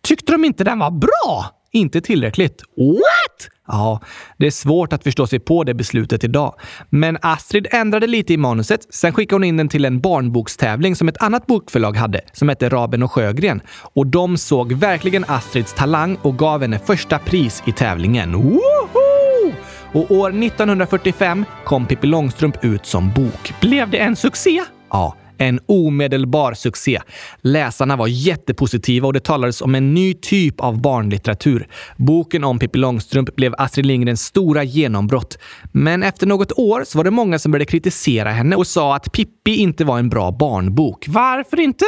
Tyckte 0.02 0.32
de 0.32 0.44
inte 0.44 0.64
den 0.64 0.78
var 0.78 0.90
bra? 0.90 1.46
Inte 1.72 2.00
tillräckligt. 2.00 2.62
What? 2.76 3.48
Ja, 3.66 4.00
det 4.38 4.46
är 4.46 4.50
svårt 4.50 4.92
att 4.92 5.02
förstå 5.02 5.26
sig 5.26 5.38
på 5.38 5.64
det 5.64 5.74
beslutet 5.74 6.24
idag. 6.24 6.54
Men 6.90 7.18
Astrid 7.22 7.66
ändrade 7.70 8.06
lite 8.06 8.32
i 8.32 8.36
manuset. 8.36 8.94
Sen 8.94 9.12
skickade 9.12 9.34
hon 9.34 9.44
in 9.44 9.56
den 9.56 9.68
till 9.68 9.84
en 9.84 10.00
barnbokstävling 10.00 10.96
som 10.96 11.08
ett 11.08 11.22
annat 11.22 11.46
bokförlag 11.46 11.96
hade, 11.96 12.20
som 12.32 12.48
hette 12.48 12.68
Raben 12.68 13.02
och 13.02 13.12
Sjögren. 13.12 13.62
Och 13.94 14.06
de 14.06 14.36
såg 14.36 14.72
verkligen 14.72 15.24
Astrids 15.28 15.74
talang 15.74 16.16
och 16.22 16.38
gav 16.38 16.62
henne 16.62 16.78
första 16.78 17.18
pris 17.18 17.62
i 17.66 17.72
tävlingen. 17.72 18.32
Woho! 18.32 19.17
Och 19.98 20.10
år 20.10 20.30
1945 20.44 21.44
kom 21.64 21.86
Pippi 21.86 22.06
Långstrump 22.06 22.64
ut 22.64 22.86
som 22.86 23.12
bok. 23.12 23.52
Blev 23.60 23.90
det 23.90 23.98
en 23.98 24.16
succé? 24.16 24.62
Ja, 24.90 25.16
En 25.38 25.60
omedelbar 25.66 26.54
succé. 26.54 27.00
Läsarna 27.40 27.96
var 27.96 28.06
jättepositiva 28.06 29.06
och 29.06 29.12
det 29.12 29.20
talades 29.20 29.62
om 29.62 29.74
en 29.74 29.94
ny 29.94 30.14
typ 30.14 30.60
av 30.60 30.80
barnlitteratur. 30.80 31.68
Boken 31.96 32.44
om 32.44 32.58
Pippi 32.58 32.78
Långstrump 32.78 33.36
blev 33.36 33.54
Astrid 33.58 33.86
Lindgrens 33.86 34.22
stora 34.22 34.62
genombrott. 34.62 35.38
Men 35.72 36.02
efter 36.02 36.26
något 36.26 36.52
år 36.52 36.84
så 36.86 36.98
var 36.98 37.04
det 37.04 37.10
många 37.10 37.38
som 37.38 37.52
började 37.52 37.70
kritisera 37.70 38.30
henne 38.30 38.56
och 38.56 38.66
sa 38.66 38.96
att 38.96 39.12
Pippi 39.12 39.56
inte 39.56 39.84
var 39.84 39.98
en 39.98 40.08
bra 40.08 40.30
barnbok. 40.30 41.04
Varför 41.08 41.60
inte? 41.60 41.84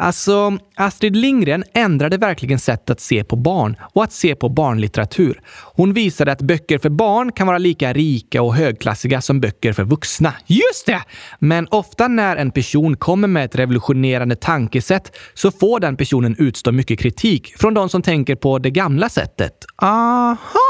Alltså, 0.00 0.58
Astrid 0.76 1.16
Lindgren 1.16 1.64
ändrade 1.74 2.16
verkligen 2.16 2.58
sättet 2.58 2.90
att 2.90 3.00
se 3.00 3.24
på 3.24 3.36
barn 3.36 3.76
och 3.94 4.04
att 4.04 4.12
se 4.12 4.34
på 4.34 4.48
barnlitteratur. 4.48 5.40
Hon 5.74 5.92
visade 5.92 6.32
att 6.32 6.42
böcker 6.42 6.78
för 6.78 6.88
barn 6.88 7.32
kan 7.32 7.46
vara 7.46 7.58
lika 7.58 7.92
rika 7.92 8.42
och 8.42 8.54
högklassiga 8.54 9.20
som 9.20 9.40
böcker 9.40 9.72
för 9.72 9.84
vuxna. 9.84 10.34
Just 10.46 10.86
det! 10.86 11.02
Men 11.38 11.66
ofta 11.70 12.08
när 12.08 12.36
en 12.36 12.50
person 12.50 12.96
kommer 12.96 13.28
med 13.28 13.44
ett 13.44 13.56
revolutionerande 13.56 14.36
tankesätt 14.36 15.16
så 15.34 15.50
får 15.50 15.80
den 15.80 15.96
personen 15.96 16.36
utstå 16.38 16.72
mycket 16.72 17.00
kritik 17.00 17.54
från 17.56 17.74
de 17.74 17.88
som 17.88 18.02
tänker 18.02 18.34
på 18.34 18.58
det 18.58 18.70
gamla 18.70 19.08
sättet. 19.08 19.64
Aha! 19.82 20.67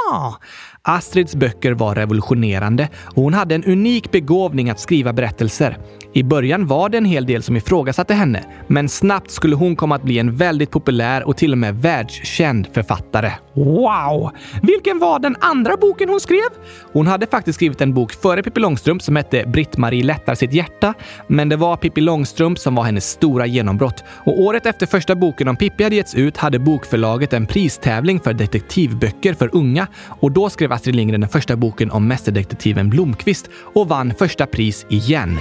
Astrids 0.83 1.35
böcker 1.35 1.73
var 1.73 1.95
revolutionerande 1.95 2.89
och 3.05 3.23
hon 3.23 3.35
hade 3.35 3.55
en 3.55 3.65
unik 3.65 4.11
begåvning 4.13 4.71
att 4.71 4.81
skriva 4.81 5.13
berättelser. 5.13 5.79
I 6.13 6.23
början 6.23 6.67
var 6.67 6.89
det 6.89 6.99
en 6.99 7.05
hel 7.05 7.27
del 7.27 7.43
som 7.43 7.57
ifrågasatte 7.57 8.15
henne, 8.15 8.45
men 8.67 8.89
snabbt 8.89 9.31
skulle 9.31 9.57
hon 9.57 9.77
komma 9.77 9.95
att 9.95 10.03
bli 10.03 10.19
en 10.19 10.37
väldigt 10.37 10.71
populär 10.71 11.29
och 11.29 11.37
till 11.37 11.53
och 11.53 11.59
med 11.59 11.83
världskänd 11.83 12.69
författare. 12.73 13.33
Wow! 13.55 14.31
Vilken 14.63 14.99
var 14.99 15.19
den 15.19 15.37
andra 15.41 15.77
boken 15.77 16.09
hon 16.09 16.21
skrev? 16.21 16.49
Hon 16.93 17.07
hade 17.07 17.27
faktiskt 17.27 17.57
skrivit 17.57 17.81
en 17.81 17.95
bok 17.95 18.13
före 18.13 18.43
Pippi 18.43 18.61
Långstrump 18.61 19.03
som 19.03 19.17
hette 19.17 19.45
Britt-Marie 19.47 20.05
lättar 20.05 20.35
sitt 20.35 20.53
hjärta, 20.53 20.95
men 21.27 21.49
det 21.49 21.57
var 21.57 21.77
Pippi 21.77 22.01
Långstrump 22.01 22.59
som 22.59 22.75
var 22.75 22.85
hennes 22.85 23.11
stora 23.11 23.47
genombrott. 23.47 24.05
Och 24.09 24.41
året 24.41 24.67
efter 24.67 24.87
första 24.87 25.15
boken 25.15 25.49
om 25.49 25.57
Pippi 25.57 25.85
hade 25.85 25.97
getts 25.97 26.15
ut 26.15 26.37
hade 26.37 26.59
bokförlaget 26.59 27.33
en 27.33 27.47
pristävling 27.47 28.21
för 28.21 28.33
detektivböcker 28.33 29.35
för 29.35 29.51
unga 29.53 29.87
och 30.07 30.33
då 30.33 30.51
skrev 30.51 30.73
Astrid 30.73 30.97
Lindgren 30.97 31.21
den 31.21 31.31
första 31.31 31.57
boken 31.57 31.91
om 31.91 32.09
mästerdetektiven 32.09 32.91
Blomkvist 32.91 33.51
och 33.75 33.89
vann 33.89 34.15
första 34.19 34.47
pris 34.47 34.87
igen. 34.89 35.39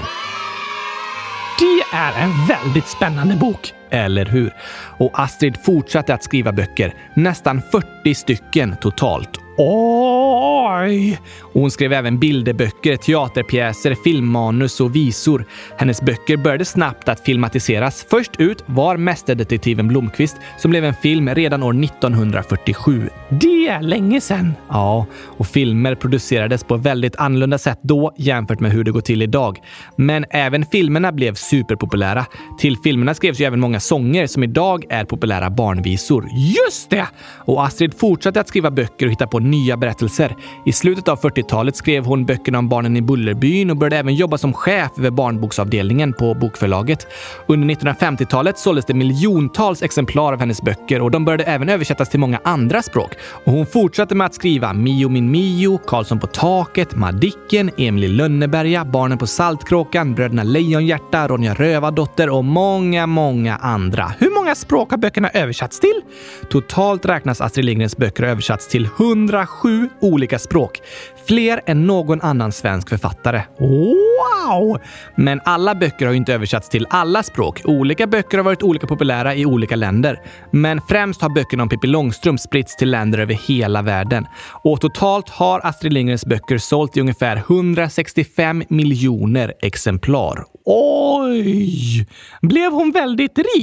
Det 1.60 1.98
är 1.98 2.24
en 2.24 2.46
väldigt 2.48 2.88
spännande 2.88 3.36
bok, 3.36 3.74
eller 3.90 4.26
hur? 4.26 4.54
Och 4.98 5.12
Astrid 5.14 5.58
fortsatte 5.66 6.14
att 6.14 6.24
skriva 6.24 6.52
böcker, 6.52 6.94
nästan 7.14 7.62
40 7.72 8.16
stycken 8.16 8.76
totalt. 8.82 9.40
Oj! 9.60 11.20
Och 11.42 11.62
hon 11.62 11.72
skrev 11.72 11.94
även 11.94 12.20
bilderböcker, 12.20 12.98
teaterpjäser, 12.98 13.96
filmmanus 14.04 14.80
och 14.80 14.96
visor. 14.96 15.46
Hennes 15.78 16.02
böcker 16.02 16.38
började 16.38 16.66
snabbt 16.66 17.10
att 17.10 17.20
filmatiseras. 17.20 18.06
Först 18.10 18.32
ut 18.38 18.64
var 18.66 18.98
Mästerdetektiven 18.98 19.88
Blomkvist 19.88 20.38
som 20.58 20.72
blev 20.72 20.86
en 20.86 20.94
film 20.94 21.30
redan 21.30 21.64
år 21.64 21.84
1947. 21.84 23.10
Det 23.30 23.68
är 23.68 23.82
länge 23.82 24.22
sedan! 24.22 24.54
Ja, 24.70 25.06
och 25.38 25.48
filmer 25.48 25.96
producerades 25.96 26.64
på 26.64 26.78
väldigt 26.78 27.16
annorlunda 27.16 27.58
sätt 27.58 27.80
då 27.82 28.14
jämfört 28.18 28.60
med 28.60 28.72
hur 28.72 28.84
det 28.84 28.92
går 28.92 29.02
till 29.02 29.22
idag. 29.22 29.60
Men 29.96 30.26
även 30.30 30.66
filmerna 30.66 31.12
blev 31.12 31.34
superpopulära. 31.34 32.26
Till 32.60 32.78
filmerna 32.78 33.14
skrevs 33.14 33.42
ju 33.42 33.46
även 33.46 33.60
många 33.60 33.77
sånger 33.80 34.28
som 34.28 34.44
idag 34.44 34.86
är 34.90 35.06
populära 35.06 35.50
barnvisor. 35.50 36.30
Just 36.32 36.90
det! 36.90 37.08
Och 37.38 37.66
Astrid 37.66 37.94
fortsatte 37.94 38.40
att 38.40 38.48
skriva 38.48 38.72
böcker 38.72 39.06
och 39.06 39.12
hitta 39.12 39.28
på 39.28 39.40
nya 39.40 39.78
berättelser. 39.78 40.36
I 40.66 40.72
slutet 40.72 41.08
av 41.08 41.20
40-talet 41.20 41.76
skrev 41.76 42.06
hon 42.06 42.26
böckerna 42.26 42.60
om 42.60 42.70
barnen 42.70 42.98
i 42.98 43.02
Bullerbyn 43.02 43.70
och 43.70 43.78
började 43.78 43.98
även 43.98 44.16
jobba 44.16 44.38
som 44.38 44.54
chef 44.54 44.92
över 44.98 45.12
barnboksavdelningen 45.12 46.14
på 46.14 46.34
bokförlaget. 46.34 47.08
Under 47.48 47.76
1950-talet 47.76 48.58
såldes 48.58 48.86
det 48.86 48.94
miljontals 48.94 49.82
exemplar 49.82 50.34
av 50.34 50.40
hennes 50.40 50.62
böcker 50.62 51.02
och 51.02 51.12
de 51.12 51.26
började 51.26 51.44
även 51.44 51.70
översättas 51.70 52.10
till 52.10 52.20
många 52.20 52.40
andra 52.44 52.82
språk. 52.82 53.12
Och 53.46 53.52
hon 53.52 53.66
fortsatte 53.66 54.16
med 54.16 54.26
att 54.28 54.34
skriva 54.34 54.74
Mio 54.74 55.10
min 55.10 55.32
Mio, 55.32 55.80
Karlsson 55.88 56.20
på 56.20 56.28
taket, 56.28 56.96
Madicken, 56.96 57.72
Emil 57.78 58.04
i 58.04 58.08
Lönneberga, 58.08 58.86
Barnen 58.86 59.18
på 59.18 59.28
Saltkråkan, 59.28 60.14
Bröderna 60.14 60.44
Lejonhjärta, 60.44 61.28
Ronja 61.28 61.54
Rövardotter 61.54 62.30
och 62.30 62.46
många, 62.46 63.08
många 63.08 63.56
andra. 63.68 64.14
Hur 64.20 64.30
många 64.30 64.56
språk 64.56 64.92
har 64.92 64.98
böckerna 64.98 65.30
översatts 65.30 65.80
till? 65.80 66.02
Totalt 66.50 67.06
räknas 67.06 67.42
Astrid 67.42 67.66
Lindgrens 67.66 67.98
böcker 67.98 68.24
ha 68.24 68.30
översatts 68.30 68.68
till 68.68 68.86
107 68.86 69.90
olika 70.02 70.40
språk. 70.40 70.82
Fler 71.28 71.62
än 71.66 71.88
någon 71.88 72.22
annan 72.22 72.52
svensk 72.52 72.90
författare. 72.90 73.42
Wow! 73.60 74.80
Men 75.16 75.42
alla 75.46 75.76
böcker 75.76 76.06
har 76.06 76.14
ju 76.14 76.18
inte 76.18 76.34
översatts 76.34 76.70
till 76.70 76.88
alla 76.90 77.24
språk. 77.24 77.62
Olika 77.66 78.08
böcker 78.08 78.38
har 78.38 78.46
varit 78.46 78.64
olika 78.64 78.88
populära 78.88 79.36
i 79.36 79.46
olika 79.46 79.76
länder. 79.76 80.22
Men 80.52 80.82
främst 80.90 81.22
har 81.22 81.30
böckerna 81.30 81.64
om 81.64 81.70
Pippi 81.70 81.88
Långstrump 81.88 82.40
spritts 82.40 82.76
till 82.76 82.92
länder 82.92 83.20
över 83.20 83.34
hela 83.34 83.82
världen. 83.82 84.26
Och 84.64 84.82
totalt 84.82 85.30
har 85.30 85.62
Astrid 85.64 85.94
Lindgrens 85.94 86.26
böcker 86.26 86.58
sålt 86.58 86.98
i 86.98 87.02
ungefär 87.02 87.36
165 87.38 88.64
miljoner 88.70 89.54
exemplar. 89.62 90.46
Oj! 90.66 92.08
Blev 92.42 92.72
hon 92.72 92.92
väldigt 92.92 93.38
rik? 93.38 93.57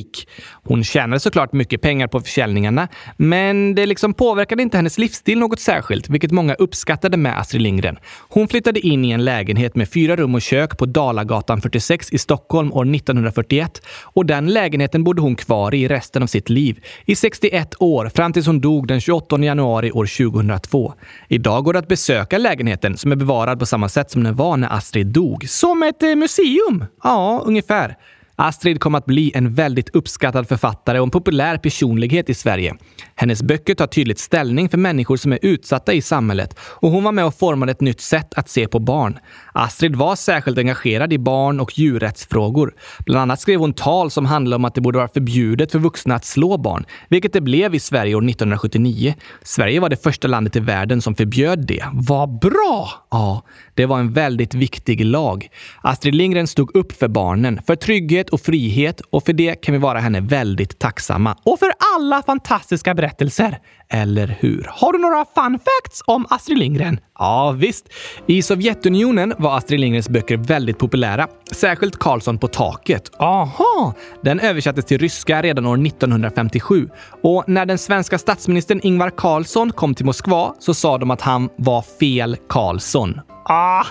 Hon 0.52 0.84
tjänade 0.84 1.20
såklart 1.20 1.52
mycket 1.52 1.80
pengar 1.80 2.06
på 2.06 2.20
försäljningarna, 2.20 2.88
men 3.16 3.74
det 3.74 3.86
liksom 3.86 4.14
påverkade 4.14 4.62
inte 4.62 4.76
hennes 4.76 4.98
livsstil 4.98 5.38
något 5.38 5.60
särskilt, 5.60 6.08
vilket 6.08 6.30
många 6.30 6.54
uppskattade 6.54 7.16
med 7.16 7.38
Astrid 7.38 7.62
Lindgren. 7.62 7.96
Hon 8.28 8.48
flyttade 8.48 8.80
in 8.80 9.04
i 9.04 9.10
en 9.10 9.24
lägenhet 9.24 9.76
med 9.76 9.88
fyra 9.88 10.16
rum 10.16 10.34
och 10.34 10.42
kök 10.42 10.78
på 10.78 10.86
Dalagatan 10.86 11.60
46 11.60 12.12
i 12.12 12.18
Stockholm 12.18 12.72
år 12.72 12.94
1941 12.94 13.82
och 14.02 14.26
den 14.26 14.46
lägenheten 14.46 15.04
bodde 15.04 15.22
hon 15.22 15.36
kvar 15.36 15.74
i 15.74 15.88
resten 15.88 16.22
av 16.22 16.26
sitt 16.26 16.50
liv, 16.50 16.84
i 17.04 17.16
61 17.16 17.74
år, 17.78 18.08
fram 18.08 18.32
tills 18.32 18.46
hon 18.46 18.60
dog 18.60 18.88
den 18.88 19.00
28 19.00 19.38
januari 19.38 19.92
år 19.92 20.30
2002. 20.30 20.94
Idag 21.28 21.64
går 21.64 21.72
det 21.72 21.78
att 21.78 21.88
besöka 21.88 22.38
lägenheten 22.38 22.96
som 22.96 23.12
är 23.12 23.16
bevarad 23.16 23.58
på 23.58 23.66
samma 23.66 23.88
sätt 23.88 24.10
som 24.10 24.22
den 24.22 24.36
var 24.36 24.56
när 24.56 24.72
Astrid 24.72 25.06
dog. 25.06 25.48
Som 25.48 25.82
ett 25.82 26.02
eh, 26.02 26.14
museum! 26.14 26.84
Ja, 27.02 27.42
ungefär. 27.46 27.96
Astrid 28.36 28.80
kom 28.80 28.94
att 28.94 29.06
bli 29.06 29.32
en 29.34 29.54
väldigt 29.54 29.88
uppskattad 29.88 30.48
författare 30.48 30.98
och 30.98 31.06
en 31.06 31.10
populär 31.10 31.58
personlighet 31.58 32.30
i 32.30 32.34
Sverige. 32.34 32.74
Hennes 33.14 33.42
böcker 33.42 33.74
tar 33.74 33.86
tydligt 33.86 34.18
ställning 34.18 34.68
för 34.68 34.78
människor 34.78 35.16
som 35.16 35.32
är 35.32 35.38
utsatta 35.42 35.92
i 35.92 36.02
samhället 36.02 36.58
och 36.60 36.90
hon 36.90 37.04
var 37.04 37.12
med 37.12 37.24
och 37.24 37.34
formade 37.34 37.72
ett 37.72 37.80
nytt 37.80 38.00
sätt 38.00 38.34
att 38.34 38.48
se 38.48 38.68
på 38.68 38.78
barn. 38.78 39.18
Astrid 39.52 39.96
var 39.96 40.16
särskilt 40.16 40.58
engagerad 40.58 41.12
i 41.12 41.18
barn 41.18 41.60
och 41.60 41.78
djurrättsfrågor. 41.78 42.74
Bland 43.06 43.22
annat 43.22 43.40
skrev 43.40 43.60
hon 43.60 43.72
tal 43.72 44.10
som 44.10 44.26
handlade 44.26 44.56
om 44.56 44.64
att 44.64 44.74
det 44.74 44.80
borde 44.80 44.98
vara 44.98 45.08
förbjudet 45.08 45.72
för 45.72 45.78
vuxna 45.78 46.14
att 46.14 46.24
slå 46.24 46.56
barn, 46.56 46.84
vilket 47.08 47.32
det 47.32 47.40
blev 47.40 47.74
i 47.74 47.80
Sverige 47.80 48.14
år 48.14 48.28
1979. 48.28 49.14
Sverige 49.42 49.80
var 49.80 49.88
det 49.88 50.02
första 50.02 50.28
landet 50.28 50.56
i 50.56 50.60
världen 50.60 51.02
som 51.02 51.14
förbjöd 51.14 51.66
det. 51.66 51.84
Vad 51.92 52.38
bra! 52.38 52.88
Ja, 53.10 53.42
det 53.74 53.86
var 53.86 53.98
en 53.98 54.12
väldigt 54.12 54.54
viktig 54.54 55.04
lag. 55.04 55.48
Astrid 55.82 56.14
Lindgren 56.14 56.46
stod 56.46 56.76
upp 56.76 56.92
för 56.92 57.08
barnen, 57.08 57.60
för 57.66 57.76
trygghet 57.76 58.23
och 58.30 58.40
frihet 58.40 59.00
och 59.00 59.24
för 59.24 59.32
det 59.32 59.54
kan 59.54 59.72
vi 59.72 59.78
vara 59.78 59.98
henne 59.98 60.20
väldigt 60.20 60.78
tacksamma. 60.78 61.36
Och 61.42 61.58
för 61.58 61.72
alla 61.96 62.22
fantastiska 62.22 62.94
berättelser. 62.94 63.58
Eller 63.88 64.36
hur? 64.40 64.66
Har 64.70 64.92
du 64.92 64.98
några 64.98 65.24
fun 65.34 65.58
facts 65.58 66.02
om 66.06 66.26
Astrid 66.30 66.58
Lindgren? 66.58 67.00
Ja, 67.18 67.50
visst. 67.50 67.88
I 68.26 68.42
Sovjetunionen 68.42 69.34
var 69.38 69.56
Astrid 69.56 69.80
Lindgrens 69.80 70.08
böcker 70.08 70.36
väldigt 70.36 70.78
populära. 70.78 71.28
Särskilt 71.52 71.98
Karlsson 71.98 72.38
på 72.38 72.48
taket. 72.48 73.10
Aha! 73.18 73.94
Den 74.22 74.40
översattes 74.40 74.84
till 74.84 74.98
ryska 74.98 75.42
redan 75.42 75.66
år 75.66 75.86
1957. 75.86 76.88
Och 77.22 77.44
när 77.46 77.66
den 77.66 77.78
svenska 77.78 78.18
statsministern 78.18 78.80
Ingvar 78.82 79.10
Carlsson 79.10 79.72
kom 79.72 79.94
till 79.94 80.06
Moskva 80.06 80.54
så 80.58 80.74
sa 80.74 80.98
de 80.98 81.10
att 81.10 81.20
han 81.20 81.48
var 81.56 81.82
fel 81.82 82.36
Karlsson. 82.48 83.20
Ah, 83.44 83.84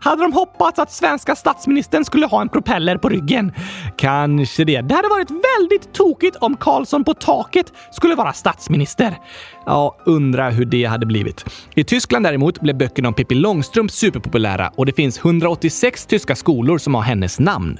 hade 0.00 0.22
de 0.22 0.32
hoppats 0.32 0.78
att 0.78 0.92
svenska 0.92 1.36
statsministern 1.36 2.04
skulle 2.04 2.26
ha 2.26 2.40
en 2.40 2.48
propeller 2.48 2.96
på 2.96 3.08
ryggen? 3.08 3.52
Kanske 3.96 4.64
det. 4.64 4.80
Det 4.80 4.94
hade 4.94 5.08
varit 5.08 5.30
väldigt 5.30 5.92
tokigt 5.92 6.36
om 6.36 6.56
Karlsson 6.56 7.04
på 7.04 7.14
taket 7.14 7.72
skulle 7.90 8.14
vara 8.14 8.32
statsminister. 8.32 9.18
Ja, 9.66 9.96
undra 10.04 10.50
hur 10.50 10.64
det 10.64 10.84
hade 10.84 11.06
blivit. 11.06 11.44
I 11.74 11.84
Tyskland 11.84 12.24
däremot 12.26 12.60
blev 12.60 12.76
böckerna 12.76 13.08
om 13.08 13.14
Pippi 13.14 13.34
Långstrump 13.34 13.90
superpopulära 13.90 14.72
och 14.76 14.86
det 14.86 14.92
finns 14.92 15.18
186 15.18 16.06
tyska 16.06 16.36
skolor 16.36 16.78
som 16.78 16.94
har 16.94 17.02
hennes 17.02 17.40
namn. 17.40 17.78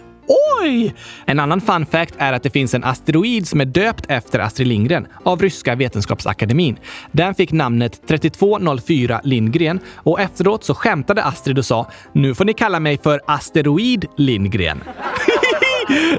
Oj! 0.63 0.95
En 1.27 1.41
annan 1.41 1.61
fun 1.61 1.87
fact 1.87 2.15
är 2.19 2.33
att 2.33 2.43
det 2.43 2.51
finns 2.51 2.75
en 2.75 2.85
asteroid 2.85 3.49
som 3.49 3.61
är 3.61 3.65
döpt 3.65 4.07
efter 4.09 4.39
Astrid 4.39 4.69
Lindgren 4.69 5.07
av 5.23 5.43
Ryska 5.43 5.75
vetenskapsakademin. 5.75 6.79
Den 7.13 7.35
fick 7.35 7.53
namnet 7.53 8.01
3204 8.09 9.21
Lindgren 9.25 9.81
och 9.97 10.21
efteråt 10.21 10.65
så 10.65 10.75
skämtade 10.75 11.25
Astrid 11.25 11.59
och 11.59 11.67
sa 11.67 11.91
“Nu 12.13 12.35
får 12.35 12.45
ni 12.45 12.53
kalla 12.53 12.81
mig 12.81 12.99
för 12.99 13.21
Asteroid 13.27 14.07
Lindgren”. 14.17 14.81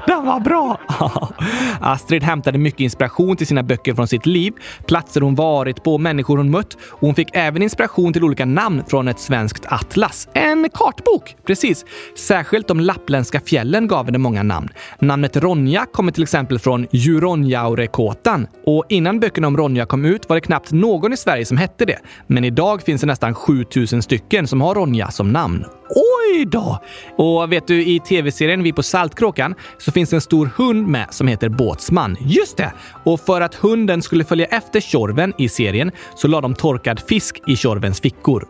Den 0.06 0.26
var 0.26 0.40
bra! 0.40 0.80
Astrid 1.80 2.22
hämtade 2.22 2.58
mycket 2.58 2.80
inspiration 2.80 3.36
till 3.36 3.46
sina 3.46 3.62
böcker 3.62 3.94
från 3.94 4.08
sitt 4.08 4.26
liv, 4.26 4.52
platser 4.86 5.20
hon 5.20 5.34
varit 5.34 5.84
på 5.84 5.98
människor 5.98 6.36
hon 6.36 6.50
mött. 6.50 6.74
Och 6.74 7.00
hon 7.00 7.14
fick 7.14 7.28
även 7.32 7.62
inspiration 7.62 8.12
till 8.12 8.24
olika 8.24 8.44
namn 8.44 8.82
från 8.88 9.08
ett 9.08 9.20
svenskt 9.20 9.66
atlas. 9.66 10.28
En 10.32 10.70
kartbok! 10.74 11.36
Precis. 11.46 11.84
Särskilt 12.16 12.68
de 12.68 12.80
lappländska 12.80 13.40
fjällen 13.40 13.88
gav 13.88 14.06
henne 14.06 14.18
många 14.18 14.42
namn. 14.42 14.68
Namnet 14.98 15.36
Ronja 15.36 15.86
kommer 15.92 16.12
till 16.12 16.22
exempel 16.22 16.58
från 16.58 16.86
Juronjaurekåtan. 16.90 18.46
Och 18.66 18.84
innan 18.88 19.20
böckerna 19.20 19.46
om 19.46 19.56
Ronja 19.56 19.86
kom 19.86 20.04
ut 20.04 20.28
var 20.28 20.36
det 20.36 20.40
knappt 20.40 20.72
någon 20.72 21.12
i 21.12 21.16
Sverige 21.16 21.44
som 21.44 21.56
hette 21.56 21.84
det. 21.84 21.98
Men 22.26 22.44
idag 22.44 22.82
finns 22.82 23.00
det 23.00 23.06
nästan 23.06 23.34
7000 23.34 24.02
stycken 24.02 24.46
som 24.46 24.60
har 24.60 24.74
Ronja 24.74 25.10
som 25.10 25.32
namn. 25.32 25.64
Oj 26.36 26.44
då! 26.44 26.78
Och 27.16 27.52
vet 27.52 27.66
du, 27.66 27.84
i 27.84 28.00
tv-serien 28.00 28.62
Vi 28.62 28.72
på 28.72 28.82
Saltkråkan 28.82 29.54
så 29.78 29.92
finns 29.92 30.10
det 30.10 30.16
en 30.16 30.20
stor 30.20 30.50
hund 30.56 30.86
med 30.86 31.06
som 31.10 31.28
heter 31.28 31.48
Båtsman. 31.48 32.16
Just 32.20 32.56
det! 32.56 32.72
Och 33.04 33.20
för 33.20 33.40
att 33.40 33.54
hunden 33.54 34.02
skulle 34.02 34.24
följa 34.24 34.46
efter 34.46 34.80
Tjorven 34.80 35.32
i 35.38 35.48
serien 35.48 35.90
så 36.14 36.28
la 36.28 36.40
de 36.40 36.54
torkad 36.54 37.00
fisk 37.00 37.42
i 37.46 37.56
Tjorvens 37.56 38.00
fickor. 38.00 38.44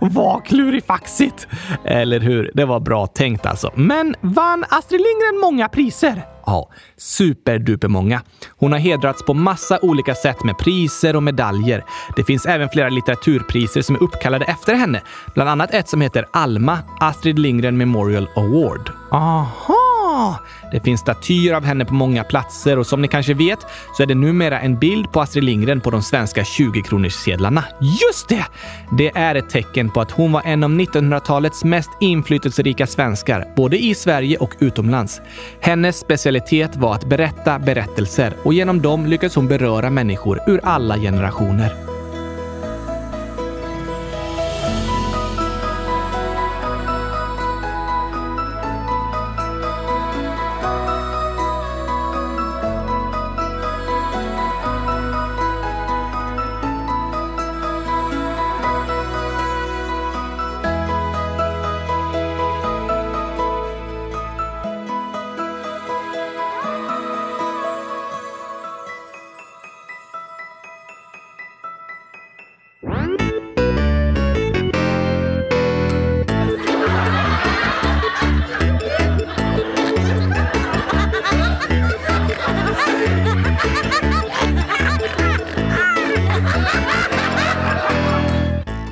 Vad 0.00 0.44
klurifaxigt! 0.44 1.48
Eller 1.84 2.20
hur? 2.20 2.50
Det 2.54 2.64
var 2.64 2.80
bra 2.80 3.06
tänkt 3.06 3.46
alltså. 3.46 3.72
Men 3.74 4.14
vann 4.20 4.64
Astrid 4.68 5.00
Lindgren 5.00 5.40
många 5.40 5.68
priser? 5.68 6.35
Ja, 6.46 6.68
superduper 6.96 7.88
många. 7.88 8.22
Hon 8.58 8.72
har 8.72 8.78
hedrats 8.78 9.24
på 9.24 9.34
massa 9.34 9.78
olika 9.82 10.14
sätt 10.14 10.44
med 10.44 10.58
priser 10.58 11.16
och 11.16 11.22
medaljer. 11.22 11.84
Det 12.16 12.24
finns 12.24 12.46
även 12.46 12.68
flera 12.68 12.88
litteraturpriser 12.88 13.82
som 13.82 13.94
är 13.94 14.02
uppkallade 14.02 14.44
efter 14.44 14.74
henne. 14.74 15.02
Bland 15.34 15.50
annat 15.50 15.74
ett 15.74 15.88
som 15.88 16.00
heter 16.00 16.26
Alma, 16.32 16.78
Astrid 17.00 17.38
Lindgren 17.38 17.76
Memorial 17.76 18.28
Award. 18.36 18.90
Aha! 19.10 19.95
Det 20.72 20.80
finns 20.80 21.00
statyer 21.00 21.54
av 21.54 21.64
henne 21.64 21.84
på 21.84 21.94
många 21.94 22.24
platser 22.24 22.78
och 22.78 22.86
som 22.86 23.02
ni 23.02 23.08
kanske 23.08 23.34
vet 23.34 23.58
så 23.96 24.02
är 24.02 24.06
det 24.06 24.14
numera 24.14 24.60
en 24.60 24.78
bild 24.78 25.12
på 25.12 25.20
Astrid 25.20 25.44
Lindgren 25.44 25.80
på 25.80 25.90
de 25.90 26.02
svenska 26.02 26.42
20-kronorssedlarna. 26.42 27.62
Just 27.80 28.28
det! 28.28 28.46
Det 28.98 29.16
är 29.16 29.34
ett 29.34 29.50
tecken 29.50 29.90
på 29.90 30.00
att 30.00 30.10
hon 30.10 30.32
var 30.32 30.42
en 30.44 30.64
av 30.64 30.70
1900-talets 30.70 31.64
mest 31.64 31.90
inflytelserika 32.00 32.86
svenskar, 32.86 33.52
både 33.56 33.78
i 33.78 33.94
Sverige 33.94 34.36
och 34.38 34.54
utomlands. 34.58 35.20
Hennes 35.60 35.98
specialitet 35.98 36.76
var 36.76 36.94
att 36.94 37.08
berätta 37.08 37.58
berättelser 37.58 38.32
och 38.42 38.54
genom 38.54 38.82
dem 38.82 39.06
lyckades 39.06 39.34
hon 39.34 39.48
beröra 39.48 39.90
människor 39.90 40.40
ur 40.46 40.60
alla 40.64 40.96
generationer. 40.96 41.85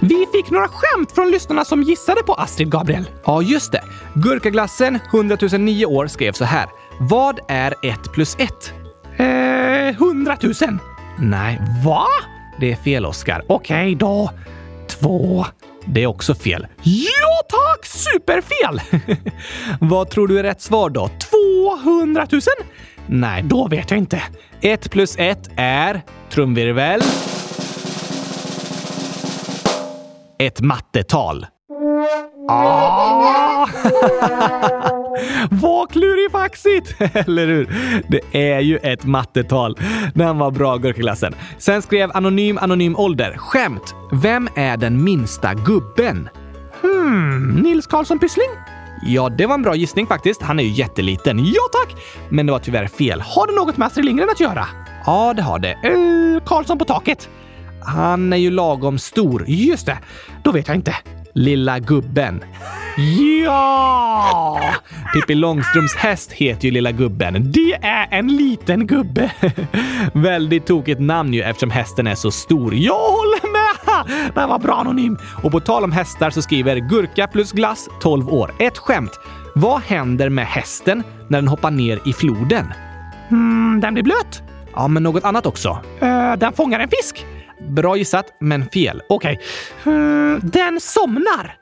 Vi 0.00 0.26
fick 0.33 0.50
några 0.50 0.68
skämt 0.68 1.12
från 1.12 1.30
lyssnarna 1.30 1.64
som 1.64 1.83
gissade 1.83 2.23
på 2.23 2.35
Astrid 2.35 2.71
Gabriel. 2.71 3.11
Ja, 3.25 3.42
just 3.42 3.73
det. 3.73 3.83
Gurkaglassen, 4.14 4.99
100 5.12 5.37
009 5.59 5.87
år, 5.87 6.06
skrev 6.06 6.33
så 6.33 6.44
här. 6.44 6.68
Vad 7.00 7.40
är 7.49 7.75
1 7.83 8.12
plus 8.12 8.37
1? 8.38 8.73
Eh, 9.16 9.26
100 9.88 10.37
000. 10.42 10.54
Nej, 11.18 11.61
va? 11.85 12.06
Det 12.61 12.73
är 12.73 12.76
fel, 12.76 13.06
Oskar. 13.06 13.42
Okej 13.46 13.94
då. 13.94 14.30
Två. 14.88 15.46
Det 15.87 16.02
är 16.02 16.06
också 16.06 16.34
fel. 16.34 16.66
Ja 16.82 17.43
tack! 17.49 17.86
Superfel! 17.86 18.80
Vad 19.80 20.10
tror 20.10 20.28
du 20.28 20.38
är 20.38 20.43
rätt 20.43 20.60
svar 20.60 20.90
då? 20.90 21.10
200 21.88 22.26
000? 22.32 22.40
Nej, 23.06 23.43
då 23.43 23.69
vet 23.69 23.90
jag 23.90 23.99
inte. 23.99 24.23
1 24.60 24.90
plus 24.90 25.17
1 25.19 25.50
är... 25.56 26.02
Trumvirvel. 26.30 27.02
Ett 30.38 30.60
mattetal. 30.60 31.47
Ah! 32.49 33.67
Vad 35.50 35.91
klurifaxigt! 35.91 36.95
Eller 37.29 37.47
hur? 37.47 37.69
Det 38.09 38.55
är 38.55 38.61
ju 38.61 38.77
ett 38.77 39.05
mattetal. 39.05 39.79
Den 40.15 40.39
var 40.39 40.50
bra, 40.50 40.77
Gurkaglassen. 40.77 41.35
Sen 41.59 41.83
skrev 41.83 42.11
Anonym 42.15 42.59
Anonym 42.59 42.97
Ålder. 42.97 43.37
Skämt. 43.39 43.95
Vem 44.13 44.49
är 44.57 44.77
den 44.77 45.05
minsta 45.05 45.55
gubben? 45.55 46.29
Hmm, 46.83 47.49
Nils 47.50 47.87
Karlsson 47.87 48.19
Pyssling? 48.19 48.49
Ja, 49.07 49.29
det 49.29 49.47
var 49.47 49.55
en 49.55 49.63
bra 49.63 49.75
gissning 49.75 50.07
faktiskt. 50.07 50.43
Han 50.43 50.59
är 50.59 50.65
ju 50.65 50.71
jätteliten. 50.71 51.39
Ja, 51.39 51.63
tack! 51.73 51.97
Men 52.29 52.47
det 52.47 52.53
var 52.53 52.59
tyvärr 52.59 52.87
fel. 52.87 53.21
Har 53.21 53.47
det 53.47 53.53
något 53.53 53.77
med 53.77 53.87
Astrid 53.87 54.05
Lindgren 54.05 54.31
att 54.31 54.41
göra? 54.41 54.67
Ja, 55.07 55.33
det 55.37 55.43
har 55.43 55.59
det. 55.59 55.75
Uh, 55.89 56.41
Karlsson 56.45 56.79
på 56.79 56.85
taket. 56.85 57.29
Han 57.87 58.33
är 58.33 58.37
ju 58.37 58.50
lagom 58.50 58.99
stor. 58.99 59.45
Just 59.49 59.87
det. 59.87 59.99
Då 60.43 60.53
vet 60.53 60.69
jag 60.69 60.77
inte. 60.77 60.95
Lilla 61.36 61.78
gubben. 61.78 62.44
Ja! 63.44 64.60
Pippi 65.14 65.34
Långstrumps 65.34 65.97
häst 65.97 66.32
heter 66.32 66.64
ju 66.64 66.70
Lilla 66.70 66.92
gubben. 66.92 67.52
Det 67.52 67.75
är 67.82 68.08
en 68.10 68.36
liten 68.36 68.86
gubbe. 68.86 69.32
Väldigt 70.12 70.66
tokigt 70.66 71.00
namn 71.00 71.34
ju 71.34 71.42
eftersom 71.42 71.70
hästen 71.70 72.06
är 72.06 72.14
så 72.14 72.30
stor. 72.30 72.75
Jag 72.75 72.94
håller 72.94 73.52
med! 73.52 74.34
Det 74.34 74.47
var 74.47 74.58
bra 74.58 74.75
anonym. 74.75 75.18
Och 75.42 75.52
på 75.52 75.60
tal 75.60 75.84
om 75.84 75.92
hästar 75.92 76.30
så 76.30 76.42
skriver 76.42 76.76
Gurka 76.76 77.26
plus 77.26 77.52
glass 77.52 77.88
12 78.00 78.28
år. 78.28 78.54
Ett 78.58 78.78
skämt. 78.78 79.20
Vad 79.54 79.80
händer 79.80 80.28
med 80.28 80.47
hästen 80.47 81.02
när 81.28 81.38
den 81.38 81.49
hoppar 81.49 81.70
ner 81.70 82.00
i 82.04 82.12
floden? 82.12 82.66
Hmm, 83.28 83.80
den 83.80 83.94
blir 83.94 84.04
blöt. 84.04 84.42
Ja, 84.75 84.88
men 84.88 85.02
något 85.02 85.25
annat 85.25 85.47
också. 85.47 85.78
Uh, 86.02 86.32
den 86.38 86.52
fångar 86.52 86.80
en 86.80 86.88
fisk. 86.88 87.26
Bra 87.60 87.97
gissat, 87.97 88.26
men 88.40 88.69
fel. 88.69 89.02
Okej. 89.08 89.40
Okay. 89.80 89.95
Mm, 89.95 90.40
den 90.43 90.80
somnar. 90.80 91.56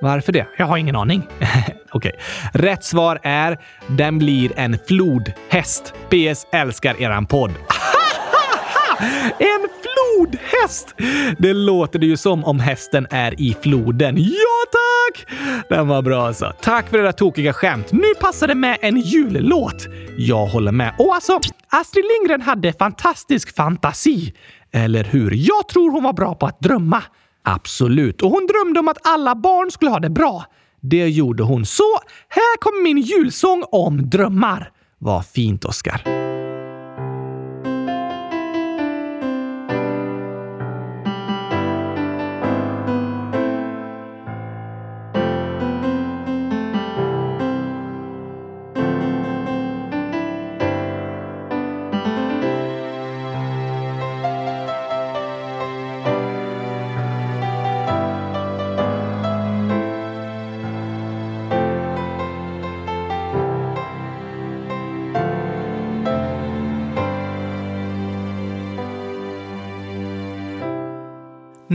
Varför 0.00 0.32
det? 0.32 0.46
Jag 0.56 0.66
har 0.66 0.76
ingen 0.76 0.96
aning. 0.96 1.22
Okej. 1.90 2.12
Okay. 2.12 2.12
Rätt 2.52 2.84
svar 2.84 3.18
är 3.22 3.58
den 3.86 4.18
blir 4.18 4.52
en 4.56 4.78
flodhäst. 4.88 5.94
PS 6.08 6.46
älskar 6.52 7.02
eran 7.02 7.26
podd. 7.26 7.50
en 9.38 9.68
flodhäst! 10.16 10.94
Det 11.38 11.52
låter 11.52 11.98
det 11.98 12.06
ju 12.06 12.16
som 12.16 12.44
om 12.44 12.60
hästen 12.60 13.06
är 13.10 13.40
i 13.40 13.56
floden. 13.62 14.16
Ja, 14.18 14.64
tack! 14.72 15.26
Den 15.68 15.88
var 15.88 16.02
bra 16.02 16.26
alltså. 16.26 16.52
Tack 16.60 16.88
för 16.88 16.98
era 16.98 17.12
tokiga 17.12 17.52
skämt. 17.52 17.92
Nu 17.92 18.14
passar 18.20 18.48
det 18.48 18.54
med 18.54 18.78
en 18.82 19.00
jullåt. 19.00 19.86
Jag 20.16 20.46
håller 20.46 20.72
med. 20.72 20.94
Och 20.98 21.14
alltså, 21.14 21.40
Astrid 21.68 22.04
Lindgren 22.04 22.40
hade 22.40 22.72
fantastisk 22.72 23.54
fantasi. 23.56 24.34
Eller 24.72 25.04
hur? 25.04 25.30
Jag 25.34 25.68
tror 25.68 25.90
hon 25.90 26.02
var 26.02 26.12
bra 26.12 26.34
på 26.34 26.46
att 26.46 26.60
drömma. 26.60 27.02
Absolut. 27.44 28.22
Och 28.22 28.30
hon 28.30 28.46
drömde 28.46 28.80
om 28.80 28.88
att 28.88 29.06
alla 29.06 29.34
barn 29.34 29.70
skulle 29.70 29.90
ha 29.90 29.98
det 29.98 30.10
bra. 30.10 30.44
Det 30.82 31.08
gjorde 31.08 31.42
hon. 31.42 31.66
Så 31.66 31.98
här 32.28 32.58
kommer 32.58 32.82
min 32.82 32.98
julsång 32.98 33.64
om 33.72 34.10
drömmar. 34.10 34.70
Vad 34.98 35.26
fint, 35.26 35.64
Oskar. 35.64 36.25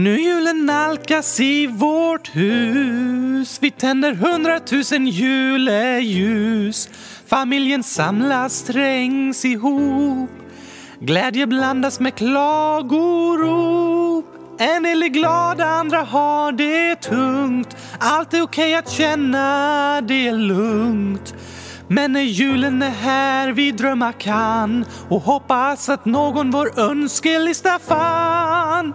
Nu 0.02 0.20
julen 0.20 0.66
nalkas 0.66 1.40
i 1.40 1.66
vårt 1.66 2.36
hus 2.36 3.58
vi 3.60 3.70
tänder 3.70 4.14
hundratusen 4.14 5.06
juleljus. 5.06 6.88
Familjen 7.26 7.82
samlas, 7.82 8.62
trängs 8.62 9.44
ihop. 9.44 10.30
Glädje 11.00 11.46
blandas 11.46 12.00
med 12.00 12.14
klagorop. 12.14 13.04
En 14.58 14.82
del 14.82 15.02
är 15.02 15.08
glada, 15.08 15.66
andra 15.66 16.02
har 16.02 16.52
det 16.52 16.96
tungt. 16.96 17.76
Allt 17.98 18.34
är 18.34 18.42
okej 18.42 18.74
att 18.74 18.90
känna 18.90 20.00
det 20.00 20.28
är 20.28 20.32
lugnt. 20.32 21.34
Men 21.88 22.12
när 22.12 22.20
julen 22.20 22.82
är 22.82 22.90
här 22.90 23.52
vi 23.52 23.72
drömma 23.72 24.12
kan 24.12 24.84
och 25.08 25.20
hoppas 25.20 25.88
att 25.88 26.04
någon 26.04 26.50
vår 26.50 26.80
önskelista 26.80 27.78
fann. 27.78 28.94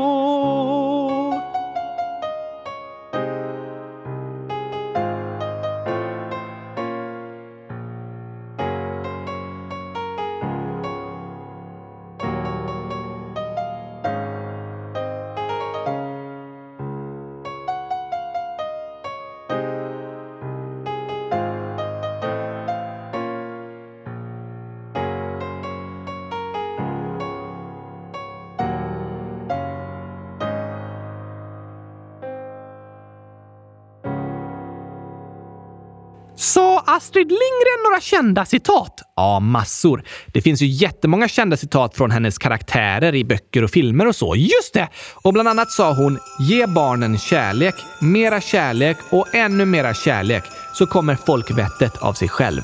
Astrid 36.91 37.27
Lindgren 37.27 37.83
några 37.83 38.01
kända 38.01 38.45
citat? 38.45 38.99
Ja, 39.15 39.39
massor. 39.39 40.03
Det 40.33 40.41
finns 40.41 40.61
ju 40.61 40.65
jättemånga 40.65 41.27
kända 41.27 41.57
citat 41.57 41.95
från 41.97 42.11
hennes 42.11 42.37
karaktärer 42.37 43.15
i 43.15 43.23
böcker 43.23 43.63
och 43.63 43.71
filmer 43.71 44.07
och 44.07 44.15
så. 44.15 44.35
Just 44.35 44.73
det! 44.73 44.87
Och 45.23 45.33
bland 45.33 45.47
annat 45.47 45.71
sa 45.71 45.93
hon 45.93 46.19
“Ge 46.39 46.67
barnen 46.67 47.17
kärlek, 47.17 47.75
mera 47.99 48.41
kärlek 48.41 48.97
och 49.09 49.35
ännu 49.35 49.65
mera 49.65 49.93
kärlek, 49.93 50.43
så 50.73 50.87
kommer 50.87 51.15
folkvettet 51.15 51.97
av 51.97 52.13
sig 52.13 52.29
själv”. 52.29 52.61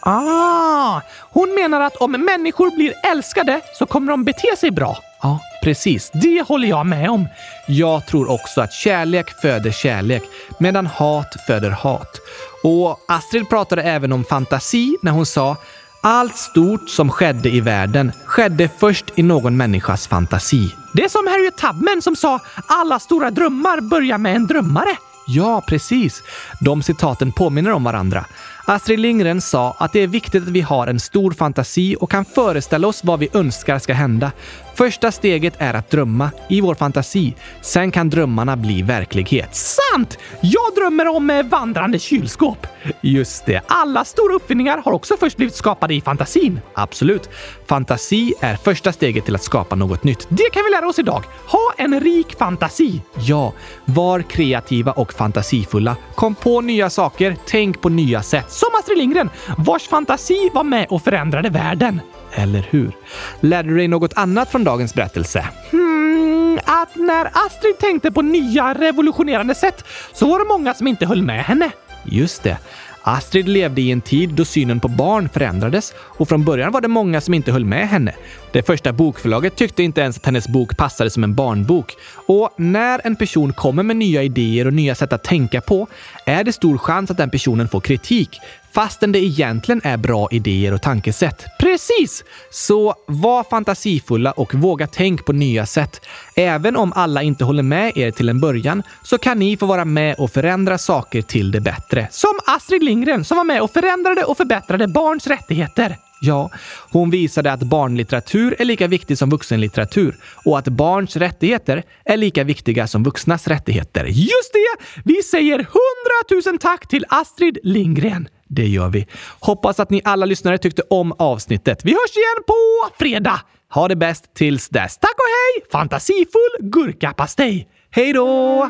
Ah, 0.00 1.00
hon 1.30 1.54
menar 1.54 1.80
att 1.80 1.96
om 1.96 2.12
människor 2.12 2.76
blir 2.76 2.94
älskade 3.12 3.60
så 3.74 3.86
kommer 3.86 4.12
de 4.12 4.24
bete 4.24 4.56
sig 4.56 4.70
bra. 4.70 4.98
Ja, 5.22 5.40
precis. 5.64 6.10
Det 6.14 6.42
håller 6.48 6.68
jag 6.68 6.86
med 6.86 7.10
om. 7.10 7.28
Jag 7.66 8.06
tror 8.06 8.30
också 8.30 8.60
att 8.60 8.72
kärlek 8.72 9.30
föder 9.42 9.70
kärlek, 9.70 10.22
medan 10.58 10.86
hat 10.86 11.36
föder 11.46 11.70
hat. 11.70 12.20
Och 12.62 12.98
Astrid 13.08 13.48
pratade 13.48 13.82
även 13.82 14.12
om 14.12 14.24
fantasi 14.24 14.96
när 15.02 15.12
hon 15.12 15.26
sa 15.26 15.56
allt 16.00 16.36
stort 16.36 16.90
som 16.90 17.10
skedde 17.10 17.48
i 17.50 17.60
världen 17.60 18.12
skedde 18.24 18.70
först 18.78 19.04
i 19.14 19.22
någon 19.22 19.56
människas 19.56 20.06
fantasi. 20.06 20.74
Det 20.92 21.04
är 21.04 21.08
som 21.08 21.26
Harriet 21.26 21.56
Tubman 21.56 22.02
som 22.02 22.16
sa 22.16 22.40
alla 22.66 22.98
stora 22.98 23.30
drömmar 23.30 23.80
börjar 23.80 24.18
med 24.18 24.36
en 24.36 24.46
drömmare. 24.46 24.96
Ja, 25.26 25.64
precis. 25.66 26.22
De 26.60 26.82
citaten 26.82 27.32
påminner 27.32 27.70
om 27.70 27.84
varandra. 27.84 28.24
Astrid 28.64 28.98
Lindgren 28.98 29.40
sa 29.40 29.76
att 29.78 29.92
det 29.92 30.00
är 30.00 30.06
viktigt 30.06 30.42
att 30.42 30.48
vi 30.48 30.60
har 30.60 30.86
en 30.86 31.00
stor 31.00 31.32
fantasi 31.32 31.96
och 32.00 32.10
kan 32.10 32.24
föreställa 32.24 32.88
oss 32.88 33.04
vad 33.04 33.18
vi 33.18 33.28
önskar 33.32 33.78
ska 33.78 33.92
hända. 33.94 34.32
Första 34.78 35.12
steget 35.12 35.54
är 35.58 35.74
att 35.74 35.90
drömma 35.90 36.30
i 36.48 36.60
vår 36.60 36.74
fantasi. 36.74 37.34
Sen 37.60 37.90
kan 37.90 38.10
drömmarna 38.10 38.56
bli 38.56 38.82
verklighet. 38.82 39.56
Sant! 39.56 40.18
Jag 40.40 40.74
drömmer 40.76 41.08
om 41.08 41.30
eh, 41.30 41.42
vandrande 41.42 41.98
kylskåp. 41.98 42.66
Just 43.00 43.46
det. 43.46 43.62
Alla 43.66 44.04
stora 44.04 44.34
uppfinningar 44.34 44.82
har 44.84 44.92
också 44.92 45.16
först 45.20 45.36
blivit 45.36 45.54
skapade 45.54 45.94
i 45.94 46.00
fantasin. 46.00 46.60
Absolut. 46.74 47.30
Fantasi 47.66 48.34
är 48.40 48.56
första 48.56 48.92
steget 48.92 49.24
till 49.24 49.34
att 49.34 49.42
skapa 49.42 49.76
något 49.76 50.04
nytt. 50.04 50.26
Det 50.28 50.50
kan 50.52 50.62
vi 50.64 50.70
lära 50.70 50.88
oss 50.88 50.98
idag. 50.98 51.24
Ha 51.46 51.72
en 51.78 52.00
rik 52.00 52.38
fantasi. 52.38 53.00
Ja, 53.14 53.52
var 53.84 54.22
kreativa 54.22 54.92
och 54.92 55.12
fantasifulla. 55.12 55.96
Kom 56.14 56.34
på 56.34 56.60
nya 56.60 56.90
saker, 56.90 57.36
tänk 57.46 57.80
på 57.80 57.88
nya 57.88 58.22
sätt. 58.22 58.50
Som 58.50 58.68
Astrid 58.78 58.98
Lindgren, 58.98 59.30
vars 59.56 59.88
fantasi 59.88 60.50
var 60.54 60.64
med 60.64 60.86
och 60.90 61.02
förändrade 61.02 61.50
världen. 61.50 62.00
Eller 62.38 62.66
hur? 62.70 62.92
Lärde 63.40 63.68
du 63.68 63.76
dig 63.76 63.88
något 63.88 64.12
annat 64.16 64.50
från 64.50 64.64
dagens 64.64 64.94
berättelse? 64.94 65.46
Hmm, 65.70 66.58
att 66.64 66.96
när 66.96 67.30
Astrid 67.46 67.78
tänkte 67.78 68.12
på 68.12 68.22
nya 68.22 68.74
revolutionerande 68.74 69.54
sätt 69.54 69.84
så 70.12 70.28
var 70.28 70.38
det 70.38 70.44
många 70.44 70.74
som 70.74 70.86
inte 70.86 71.06
höll 71.06 71.22
med 71.22 71.44
henne. 71.44 71.70
Just 72.04 72.42
det. 72.42 72.58
Astrid 73.02 73.48
levde 73.48 73.80
i 73.80 73.90
en 73.90 74.00
tid 74.00 74.30
då 74.30 74.44
synen 74.44 74.80
på 74.80 74.88
barn 74.88 75.28
förändrades 75.28 75.94
och 75.98 76.28
från 76.28 76.44
början 76.44 76.72
var 76.72 76.80
det 76.80 76.88
många 76.88 77.20
som 77.20 77.34
inte 77.34 77.52
höll 77.52 77.64
med 77.64 77.88
henne. 77.88 78.14
Det 78.52 78.62
första 78.62 78.92
bokförlaget 78.92 79.56
tyckte 79.56 79.82
inte 79.82 80.00
ens 80.00 80.16
att 80.16 80.26
hennes 80.26 80.48
bok 80.48 80.76
passade 80.76 81.10
som 81.10 81.24
en 81.24 81.34
barnbok. 81.34 81.92
Och 82.26 82.50
när 82.56 83.00
en 83.04 83.16
person 83.16 83.52
kommer 83.52 83.82
med 83.82 83.96
nya 83.96 84.22
idéer 84.22 84.66
och 84.66 84.72
nya 84.72 84.94
sätt 84.94 85.12
att 85.12 85.24
tänka 85.24 85.60
på 85.60 85.86
är 86.26 86.44
det 86.44 86.52
stor 86.52 86.78
chans 86.78 87.10
att 87.10 87.16
den 87.16 87.30
personen 87.30 87.68
får 87.68 87.80
kritik 87.80 88.40
fastän 88.74 89.12
det 89.12 89.18
egentligen 89.18 89.80
är 89.84 89.96
bra 89.96 90.28
idéer 90.30 90.74
och 90.74 90.82
tankesätt. 90.82 91.44
Precis! 91.60 92.24
Så 92.50 92.94
var 93.06 93.44
fantasifulla 93.44 94.32
och 94.32 94.54
våga 94.54 94.86
tänk 94.86 95.24
på 95.24 95.32
nya 95.32 95.66
sätt. 95.66 96.00
Även 96.36 96.76
om 96.76 96.92
alla 96.96 97.22
inte 97.22 97.44
håller 97.44 97.62
med 97.62 97.96
er 97.96 98.10
till 98.10 98.28
en 98.28 98.40
början 98.40 98.82
så 99.04 99.18
kan 99.18 99.38
ni 99.38 99.56
få 99.56 99.66
vara 99.66 99.84
med 99.84 100.14
och 100.18 100.30
förändra 100.30 100.78
saker 100.78 101.22
till 101.22 101.50
det 101.50 101.60
bättre. 101.60 102.08
Som 102.10 102.32
Astrid 102.46 102.82
Lindgren 102.82 103.24
som 103.24 103.36
var 103.36 103.44
med 103.44 103.62
och 103.62 103.70
förändrade 103.70 104.24
och 104.24 104.36
förbättrade 104.36 104.88
barns 104.88 105.26
rättigheter. 105.26 105.96
Ja, 106.20 106.50
hon 106.90 107.10
visade 107.10 107.52
att 107.52 107.62
barnlitteratur 107.62 108.56
är 108.58 108.64
lika 108.64 108.86
viktig 108.86 109.18
som 109.18 109.30
vuxenlitteratur 109.30 110.16
och 110.44 110.58
att 110.58 110.68
barns 110.68 111.16
rättigheter 111.16 111.82
är 112.04 112.16
lika 112.16 112.44
viktiga 112.44 112.86
som 112.86 113.04
vuxnas 113.04 113.48
rättigheter. 113.48 114.04
Just 114.04 114.52
det! 114.52 114.84
Vi 115.04 115.22
säger 115.22 115.58
hundratusen 115.58 116.58
tack 116.58 116.88
till 116.88 117.04
Astrid 117.08 117.58
Lindgren. 117.62 118.28
Det 118.48 118.66
gör 118.66 118.88
vi. 118.88 119.06
Hoppas 119.40 119.80
att 119.80 119.90
ni 119.90 120.00
alla 120.04 120.26
lyssnare 120.26 120.58
tyckte 120.58 120.82
om 120.90 121.12
avsnittet. 121.18 121.84
Vi 121.84 121.90
hörs 121.90 122.16
igen 122.16 122.44
på 122.46 122.54
fredag! 122.98 123.40
Ha 123.70 123.88
det 123.88 123.96
bäst 123.96 124.34
tills 124.34 124.68
dess. 124.68 124.98
Tack 124.98 125.14
och 125.14 125.60
hej! 125.60 125.70
Fantasifull 125.72 126.58
gurkapastej! 126.60 127.68
Hej 127.90 128.12
då! 128.12 128.68